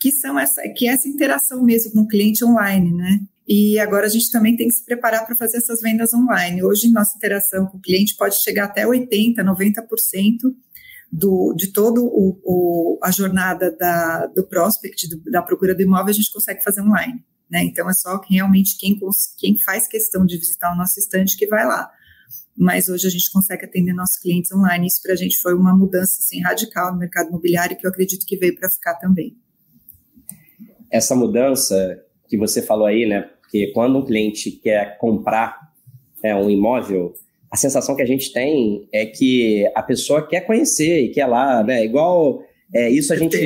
[0.00, 3.20] que são essa, que é essa interação mesmo com o cliente online, né?
[3.48, 6.62] E agora a gente também tem que se preparar para fazer essas vendas online.
[6.62, 10.54] Hoje, nossa interação com o cliente pode chegar até 80%, 90%
[11.10, 11.98] do, de toda
[13.02, 17.24] a jornada da, do prospect, do, da procura do imóvel, a gente consegue fazer online.
[17.50, 17.64] Né?
[17.64, 19.00] Então, é só realmente quem,
[19.38, 21.90] quem faz questão de visitar o nosso estande que vai lá.
[22.54, 24.86] Mas hoje a gente consegue atender nossos clientes online.
[24.86, 28.26] Isso para a gente foi uma mudança assim, radical no mercado imobiliário que eu acredito
[28.26, 29.38] que veio para ficar também.
[30.90, 33.30] Essa mudança que você falou aí, né?
[33.48, 35.72] Porque quando um cliente quer comprar
[36.22, 37.14] é, um imóvel,
[37.50, 41.64] a sensação que a gente tem é que a pessoa quer conhecer e quer lá,
[41.64, 41.82] né?
[41.82, 42.42] Igual
[42.74, 43.38] é, isso a gente.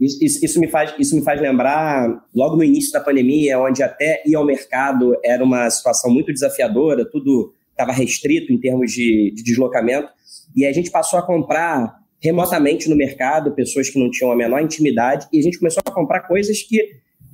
[0.00, 4.20] Isso, isso, me faz, isso me faz lembrar logo no início da pandemia, onde até
[4.26, 9.44] ir ao mercado era uma situação muito desafiadora, tudo estava restrito em termos de, de
[9.44, 10.08] deslocamento,
[10.56, 14.60] e a gente passou a comprar remotamente no mercado, pessoas que não tinham a menor
[14.60, 16.80] intimidade, e a gente começou a comprar coisas que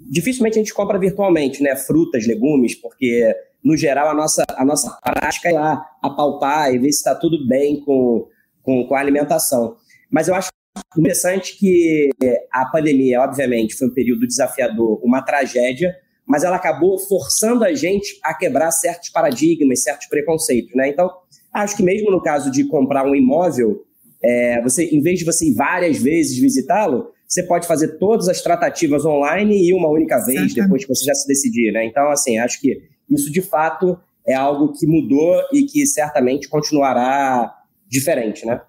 [0.09, 1.77] dificilmente a gente compra virtualmente, né?
[1.77, 6.93] Frutas, legumes, porque no geral a nossa, a nossa prática é lá apalpar e ver
[6.93, 8.27] se está tudo bem com,
[8.63, 9.77] com, com a alimentação.
[10.11, 10.51] Mas eu acho
[10.97, 12.09] interessante que
[12.53, 15.95] a pandemia, obviamente, foi um período desafiador, uma tragédia,
[16.27, 20.89] mas ela acabou forçando a gente a quebrar certos paradigmas, certos preconceitos, né?
[20.89, 21.11] Então,
[21.53, 23.83] acho que mesmo no caso de comprar um imóvel,
[24.23, 28.41] é, você, em vez de você ir várias vezes visitá-lo, você pode fazer todas as
[28.41, 30.55] tratativas online e uma única vez Exatamente.
[30.55, 31.85] depois que você já se decidir, né?
[31.85, 37.55] Então, assim, acho que isso de fato é algo que mudou e que certamente continuará
[37.87, 38.61] diferente, né?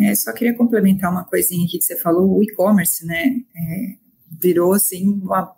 [0.00, 3.36] É, só queria complementar uma coisinha aqui que você falou, o e-commerce, né?
[3.54, 3.96] É,
[4.40, 5.52] virou assim uma,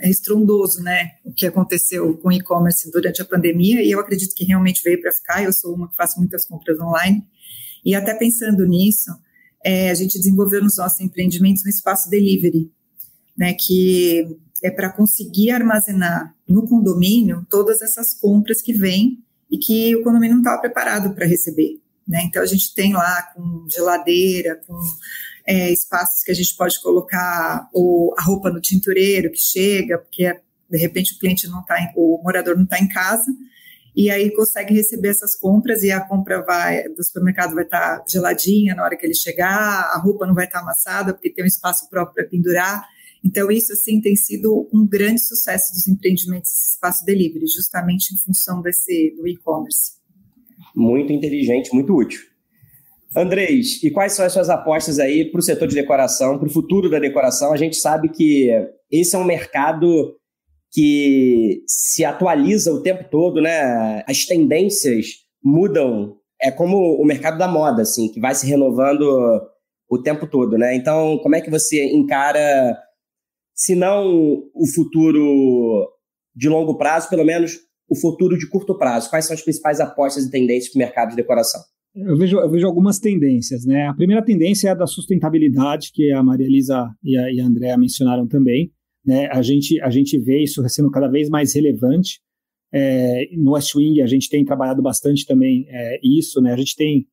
[0.00, 1.12] é estrondoso, né?
[1.24, 5.00] O que aconteceu com o e-commerce durante a pandemia e eu acredito que realmente veio
[5.00, 5.42] para ficar.
[5.42, 7.24] Eu sou uma que faço muitas compras online
[7.84, 9.10] e até pensando nisso,
[9.64, 12.70] é, a gente desenvolveu nos nossos empreendimentos um espaço delivery,
[13.36, 19.18] né, que é para conseguir armazenar no condomínio todas essas compras que vêm
[19.50, 21.80] e que o condomínio não estava preparado para receber.
[22.06, 22.22] Né?
[22.24, 24.80] Então, a gente tem lá com geladeira, com
[25.46, 30.40] é, espaços que a gente pode colocar o, a roupa no tintureiro que chega, porque
[30.70, 33.26] de repente o cliente não está, o morador não está em casa,
[33.94, 38.04] e aí consegue receber essas compras e a compra vai do supermercado vai estar tá
[38.08, 41.44] geladinha na hora que ele chegar, a roupa não vai estar tá amassada porque tem
[41.44, 42.82] um espaço próprio para pendurar.
[43.24, 48.18] Então isso assim tem sido um grande sucesso dos empreendimentos esse espaço delivery, justamente em
[48.18, 49.92] função desse do e-commerce.
[50.74, 52.20] Muito inteligente, muito útil.
[53.14, 56.50] Andrés, e quais são as suas apostas aí para o setor de decoração, para o
[56.50, 57.52] futuro da decoração?
[57.52, 58.48] A gente sabe que
[58.90, 60.16] esse é um mercado
[60.72, 64.02] que se atualiza o tempo todo, né?
[64.08, 65.06] As tendências
[65.44, 66.16] mudam.
[66.40, 69.40] É como o mercado da moda, assim, que vai se renovando
[69.88, 70.74] o tempo todo, né?
[70.74, 72.76] Então, como é que você encara,
[73.54, 75.88] se não o futuro
[76.34, 77.58] de longo prazo, pelo menos
[77.88, 79.10] o futuro de curto prazo?
[79.10, 81.60] Quais são as principais apostas e tendências para o mercado de decoração?
[81.94, 83.86] Eu vejo, eu vejo algumas tendências, né?
[83.86, 87.76] A primeira tendência é a da sustentabilidade, que a Maria Elisa e a, e a
[87.76, 88.72] mencionaram também.
[89.04, 89.26] Né?
[89.30, 92.20] A, gente, a gente vê isso sendo cada vez mais relevante.
[92.72, 96.54] É, no West Wing a gente tem trabalhado bastante também é, isso, né?
[96.54, 97.06] A gente tem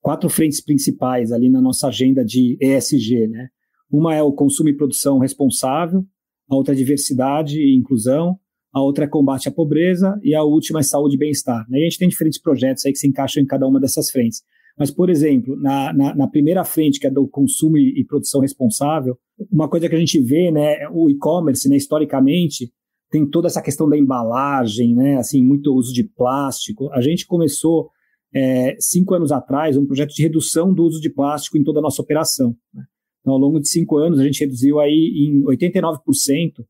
[0.00, 3.48] quatro frentes principais ali na nossa agenda de ESG, né?
[3.90, 6.04] Uma é o consumo e produção responsável,
[6.48, 8.38] a outra é diversidade e inclusão,
[8.72, 11.66] a outra é combate à pobreza e a última é saúde e bem-estar.
[11.68, 11.78] Né?
[11.78, 14.42] E a gente tem diferentes projetos aí que se encaixam em cada uma dessas frentes.
[14.78, 18.40] Mas, por exemplo, na, na, na primeira frente, que é do consumo e, e, produção
[18.40, 19.18] responsável,
[19.50, 22.72] uma coisa que a gente vê, né, o e-commerce, né, historicamente,
[23.10, 26.90] tem toda essa questão da embalagem, né, assim, muito uso de plástico.
[26.92, 27.90] A gente começou,
[28.34, 31.82] é, cinco anos atrás, um projeto de redução do uso de plástico em toda a
[31.82, 32.56] nossa operação.
[32.72, 32.84] Né?
[33.20, 36.64] Então, ao longo de cinco anos, a gente reduziu aí em 89%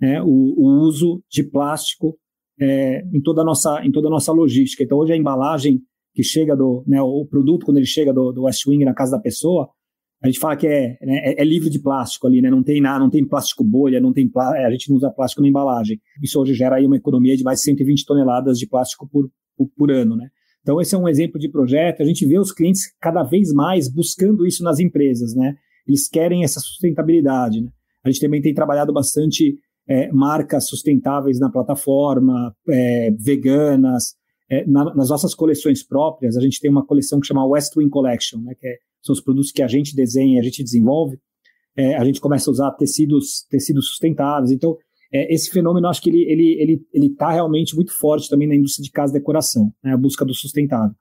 [0.00, 2.18] né, o, o uso de plástico
[2.60, 4.82] é, em, toda a nossa, em toda a nossa logística.
[4.82, 5.80] Então, hoje a embalagem
[6.14, 9.12] que chega do, né, o produto quando ele chega do, do West Wing na casa
[9.12, 9.68] da pessoa,
[10.22, 12.50] a gente fala que é, né, é, é, livre de plástico ali, né?
[12.50, 15.42] Não tem nada, não tem plástico bolha, não tem é, a gente não usa plástico
[15.42, 16.00] na embalagem.
[16.22, 19.68] Isso hoje gera aí uma economia de mais de 120 toneladas de plástico por, por,
[19.76, 20.28] por ano, né?
[20.60, 22.02] Então esse é um exemplo de projeto.
[22.02, 25.56] A gente vê os clientes cada vez mais buscando isso nas empresas, né?
[25.86, 27.60] eles querem essa sustentabilidade.
[27.60, 27.70] Né?
[28.04, 29.56] A gente também tem trabalhado bastante
[29.88, 34.14] é, marcas sustentáveis na plataforma, é, veganas.
[34.50, 37.88] É, na, nas nossas coleções próprias, a gente tem uma coleção que chama West Wing
[37.88, 41.18] Collection, né, que é, são os produtos que a gente desenha, a gente desenvolve.
[41.76, 44.50] É, a gente começa a usar tecidos, tecidos sustentáveis.
[44.50, 44.76] Então,
[45.12, 48.48] é, esse fenômeno, acho que ele está ele, ele, ele tá realmente muito forte também
[48.48, 50.94] na indústria de casa e decoração, né, a busca do sustentável.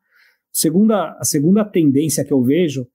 [0.52, 2.86] Segunda, a segunda tendência que eu vejo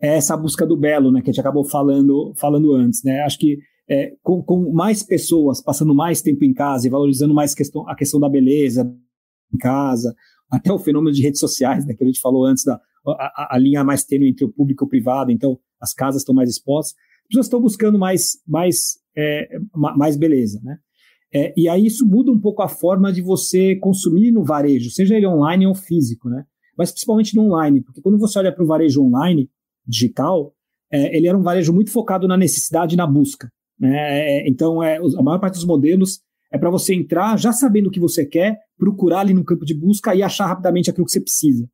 [0.00, 3.02] é essa busca do belo, né, que a gente acabou falando, falando antes.
[3.02, 3.20] Né?
[3.20, 3.58] Acho que
[3.88, 7.94] é, com, com, mais pessoas passando mais tempo em casa e valorizando mais questão, a
[7.94, 8.92] questão da beleza
[9.54, 10.14] em casa,
[10.50, 12.78] até o fenômeno de redes sociais, né, que a gente falou antes, da,
[13.12, 16.34] a, a linha mais tênue entre o público e o privado, então as casas estão
[16.34, 20.60] mais expostas, as pessoas estão buscando mais, mais, é, mais beleza.
[20.62, 20.78] Né?
[21.32, 25.16] É, e aí isso muda um pouco a forma de você consumir no varejo, seja
[25.16, 26.44] ele online ou físico, né?
[26.76, 29.50] mas principalmente no online, porque quando você olha para o varejo online,
[29.86, 30.52] digital,
[30.90, 33.50] é, ele era um varejo muito focado na necessidade e na busca.
[33.78, 33.96] Né?
[33.96, 36.20] É, então, é, a maior parte dos modelos
[36.52, 39.74] é para você entrar já sabendo o que você quer, procurar ali no campo de
[39.74, 41.68] busca e achar rapidamente aquilo que você precisa.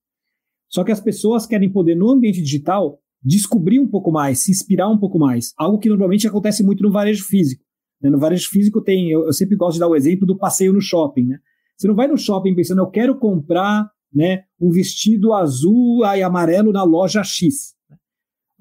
[0.73, 4.89] Só que as pessoas querem poder, no ambiente digital, descobrir um pouco mais, se inspirar
[4.89, 5.53] um pouco mais.
[5.57, 7.65] Algo que normalmente acontece muito no varejo físico.
[8.01, 8.11] Né?
[8.11, 10.81] No varejo físico tem, eu, eu, sempre gosto de dar o exemplo do passeio no
[10.81, 11.27] shopping.
[11.27, 11.39] Né?
[11.77, 16.73] Você não vai no shopping pensando, eu quero comprar né, um vestido azul e amarelo
[16.73, 17.75] na loja X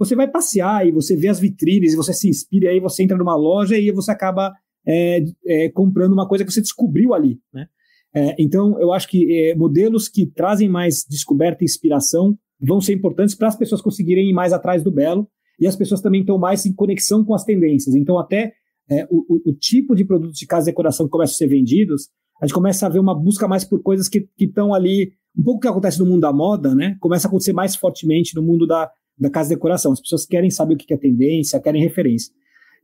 [0.01, 3.03] você vai passear e você vê as vitrines e você se inspira, e aí você
[3.03, 4.51] entra numa loja e você acaba
[4.83, 7.39] é, é, comprando uma coisa que você descobriu ali.
[7.53, 7.67] Né?
[8.13, 12.93] É, então, eu acho que é, modelos que trazem mais descoberta e inspiração vão ser
[12.93, 15.27] importantes para as pessoas conseguirem ir mais atrás do belo
[15.59, 17.95] e as pessoas também estão mais em conexão com as tendências.
[17.95, 18.53] Então, até
[18.89, 22.09] é, o, o, tipo de produtos de casa e decoração que começam a ser vendidos,
[22.41, 25.61] a gente começa a ver uma busca mais por coisas que estão ali, um pouco
[25.61, 26.97] que acontece no mundo da moda, né?
[26.99, 29.91] Começa a acontecer mais fortemente no mundo da, da casa de decoração.
[29.93, 32.33] As pessoas querem saber o que é tendência, querem referência.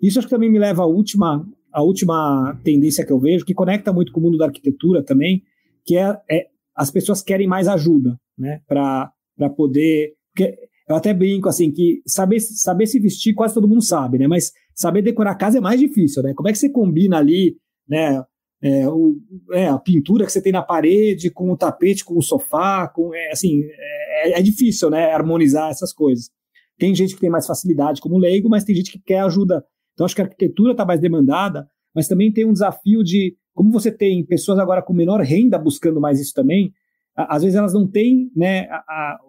[0.01, 1.45] Isso acho que também me leva à última,
[1.77, 5.43] à última tendência que eu vejo, que conecta muito com o mundo da arquitetura também,
[5.85, 9.11] que é, é as pessoas querem mais ajuda, né, para
[9.55, 10.15] poder.
[10.33, 10.57] Porque
[10.89, 14.25] eu até brinco assim que saber, saber se vestir quase todo mundo sabe, né?
[14.25, 16.33] Mas saber decorar a casa é mais difícil, né?
[16.35, 17.55] Como é que você combina ali,
[17.87, 18.23] né?
[18.59, 19.15] É, o,
[19.51, 23.13] é, a pintura que você tem na parede com o tapete, com o sofá, com
[23.13, 25.11] é, assim é, é, difícil, né?
[25.11, 26.31] Harmonizar essas coisas.
[26.79, 29.63] Tem gente que tem mais facilidade como leigo, mas tem gente que quer ajuda.
[29.97, 33.71] Então acho que a arquitetura está mais demandada, mas também tem um desafio de como
[33.71, 36.71] você tem pessoas agora com menor renda buscando mais isso também.
[37.15, 38.67] Às vezes elas não têm, né?
[38.69, 39.19] A, a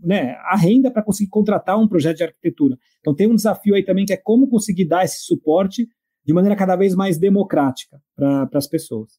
[0.00, 2.76] né, a renda para conseguir contratar um projeto de arquitetura.
[3.00, 5.88] Então tem um desafio aí também que é como conseguir dar esse suporte
[6.24, 9.18] de maneira cada vez mais democrática para as pessoas.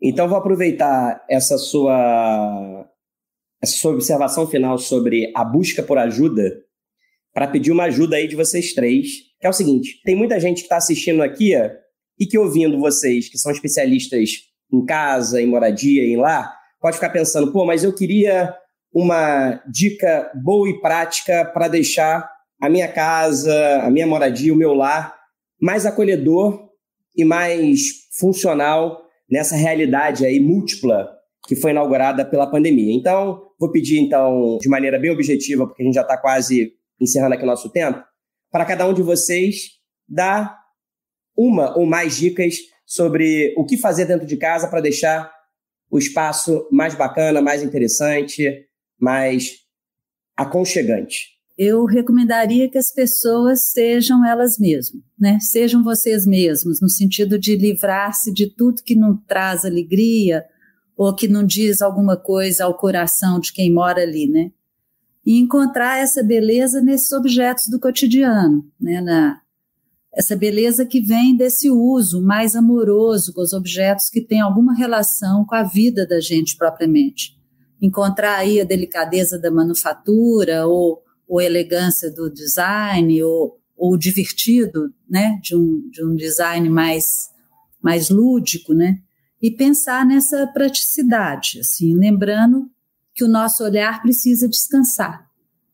[0.00, 2.88] Então, vou aproveitar essa sua,
[3.62, 6.62] essa sua observação final sobre a busca por ajuda
[7.32, 10.58] para pedir uma ajuda aí de vocês três, que é o seguinte: tem muita gente
[10.58, 11.70] que está assistindo aqui ó,
[12.18, 14.30] e que ouvindo vocês, que são especialistas
[14.72, 18.54] em casa, em moradia, em lar, pode ficar pensando, pô, mas eu queria
[18.92, 22.28] uma dica boa e prática para deixar
[22.60, 25.14] a minha casa, a minha moradia, o meu lar
[25.60, 26.70] mais acolhedor
[27.14, 27.80] e mais
[28.18, 31.08] funcional nessa realidade aí múltipla
[31.46, 32.92] que foi inaugurada pela pandemia.
[32.92, 37.34] Então, vou pedir então de maneira bem objetiva, porque a gente já está quase encerrando
[37.34, 38.02] aqui o nosso tempo,
[38.50, 39.72] para cada um de vocês
[40.08, 40.58] dar
[41.36, 45.30] uma ou mais dicas sobre o que fazer dentro de casa para deixar
[45.90, 48.66] o espaço mais bacana, mais interessante,
[48.98, 49.56] mais
[50.36, 55.38] aconchegante eu recomendaria que as pessoas sejam elas mesmas, né?
[55.40, 60.44] Sejam vocês mesmos, no sentido de livrar-se de tudo que não traz alegria
[60.94, 64.50] ou que não diz alguma coisa ao coração de quem mora ali, né?
[65.26, 69.00] E encontrar essa beleza nesses objetos do cotidiano, né?
[69.00, 69.40] Na,
[70.14, 75.44] essa beleza que vem desse uso mais amoroso com os objetos que têm alguma relação
[75.44, 77.36] com a vida da gente propriamente.
[77.82, 85.38] Encontrar aí a delicadeza da manufatura ou ou elegância do design, ou, ou divertido, né,
[85.42, 87.28] de um, de um design mais,
[87.82, 88.98] mais lúdico, né,
[89.42, 92.70] e pensar nessa praticidade, assim, lembrando
[93.16, 95.26] que o nosso olhar precisa descansar.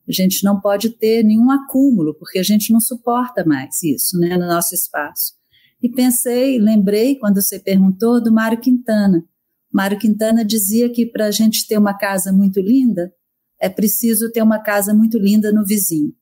[0.09, 4.36] A gente não pode ter nenhum acúmulo, porque a gente não suporta mais isso, né,
[4.38, 5.34] no nosso espaço.
[5.82, 9.24] E pensei, lembrei, quando você perguntou, do Mário Quintana.
[9.72, 13.12] Mário Quintana dizia que para a gente ter uma casa muito linda,
[13.61, 16.14] é preciso ter uma casa muito linda no vizinho.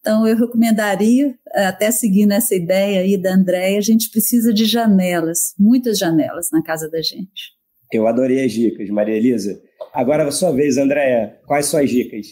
[0.00, 5.54] Então, eu recomendaria, até seguindo essa ideia aí da Andréia, a gente precisa de janelas,
[5.58, 7.56] muitas janelas na casa da gente.
[7.92, 9.60] Eu adorei as dicas, Maria Elisa.
[9.92, 11.38] Agora é a sua vez, Andréia.
[11.46, 12.26] Quais são as dicas?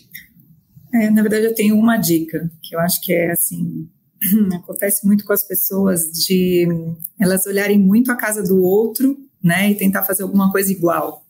[0.94, 3.88] É, na verdade, eu tenho uma dica, que eu acho que é assim,
[4.54, 6.66] acontece muito com as pessoas de
[7.20, 11.24] elas olharem muito a casa do outro, né, e tentar fazer alguma coisa igual.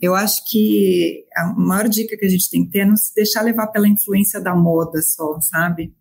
[0.00, 3.14] Eu acho que a maior dica que a gente tem que ter é não se
[3.14, 5.94] deixar levar pela influência da moda só, sabe?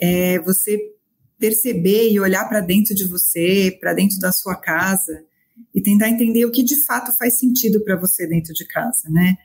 [0.00, 0.76] É você
[1.38, 5.24] perceber e olhar para dentro de você, para dentro da sua casa
[5.74, 9.36] e tentar entender o que de fato faz sentido para você dentro de casa, né?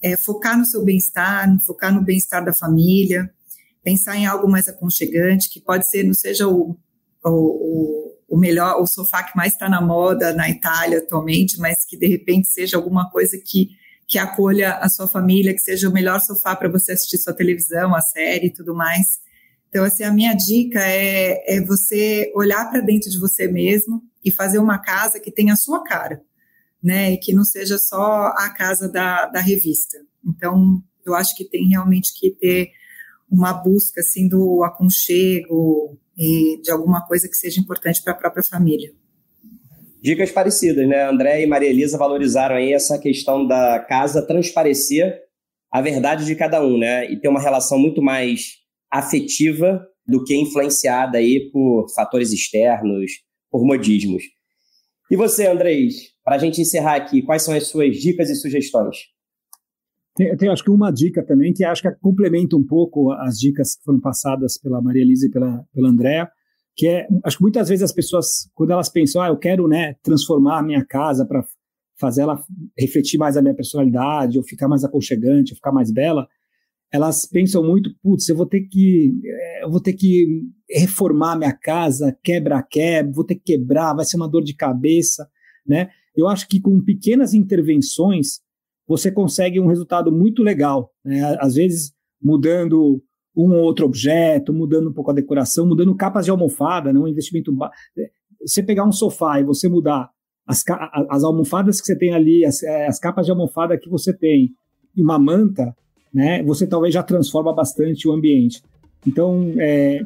[0.00, 3.30] É focar no seu bem-estar, focar no bem-estar da família,
[3.82, 6.76] pensar em algo mais aconchegante, que pode ser, não seja o,
[7.24, 11.96] o, o melhor, o sofá que mais está na moda na Itália atualmente, mas que
[11.96, 13.70] de repente seja alguma coisa que,
[14.08, 17.94] que acolha a sua família, que seja o melhor sofá para você assistir sua televisão,
[17.94, 19.20] a série e tudo mais.
[19.68, 24.30] Então, assim, a minha dica é, é você olhar para dentro de você mesmo e
[24.30, 26.22] fazer uma casa que tenha a sua cara,
[26.82, 27.12] né?
[27.12, 29.98] E que não seja só a casa da, da revista.
[30.24, 32.70] Então, eu acho que tem realmente que ter
[33.30, 38.44] uma busca assim do aconchego e de alguma coisa que seja importante para a própria
[38.44, 38.92] família.
[40.00, 41.08] Dicas parecidas, né?
[41.08, 45.20] André e Maria Elisa valorizaram aí essa questão da casa transparecer
[45.70, 47.10] a verdade de cada um, né?
[47.10, 48.56] E ter uma relação muito mais
[48.90, 53.12] afetiva do que influenciada aí por fatores externos,
[53.52, 54.22] por modismos.
[55.10, 55.94] E você, Andrés,
[56.24, 58.96] para a gente encerrar aqui, quais são as suas dicas e sugestões?
[60.16, 63.76] Tem, tem, acho que uma dica também que acho que complementa um pouco as dicas
[63.76, 66.28] que foram passadas pela Maria Elisa e pela, pela Andréa,
[66.74, 69.94] que é, acho que muitas vezes as pessoas, quando elas pensam, ah, eu quero né,
[70.02, 71.44] transformar a minha casa para
[71.98, 72.42] fazer ela
[72.78, 76.26] refletir mais a minha personalidade, ou ficar mais aconchegante, ou ficar mais bela,
[76.92, 79.12] elas pensam muito, putz, eu vou ter que,
[79.62, 84.28] eu vou ter que reformar minha casa, quebra-quebra, vou ter que quebrar, vai ser uma
[84.28, 85.28] dor de cabeça,
[85.66, 85.88] né?
[86.16, 88.40] Eu acho que com pequenas intervenções
[88.86, 90.90] você consegue um resultado muito legal.
[91.04, 91.22] Né?
[91.40, 93.02] Às vezes, mudando
[93.34, 97.00] um ou outro objeto, mudando um pouco a decoração, mudando capas de almofada, né?
[97.00, 97.50] um investimento.
[97.52, 97.70] Ba...
[98.44, 100.10] Você pegar um sofá e você mudar
[100.46, 100.62] as,
[101.08, 104.50] as almofadas que você tem ali, as, as capas de almofada que você tem,
[104.94, 105.74] e uma manta,
[106.12, 106.42] né?
[106.42, 108.62] Você talvez já transforma bastante o ambiente.
[109.06, 110.00] Então, é,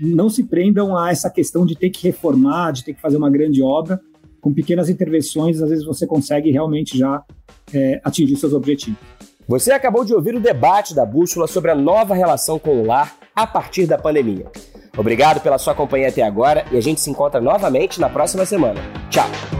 [0.00, 3.30] não se prendam a essa questão de ter que reformar, de ter que fazer uma
[3.30, 4.00] grande obra.
[4.40, 7.22] Com pequenas intervenções, às vezes você consegue realmente já
[7.72, 8.98] é, atingir seus objetivos.
[9.46, 13.16] Você acabou de ouvir o debate da Bússola sobre a nova relação com o lar
[13.34, 14.46] a partir da pandemia.
[14.96, 18.80] Obrigado pela sua companhia até agora e a gente se encontra novamente na próxima semana.
[19.10, 19.59] Tchau!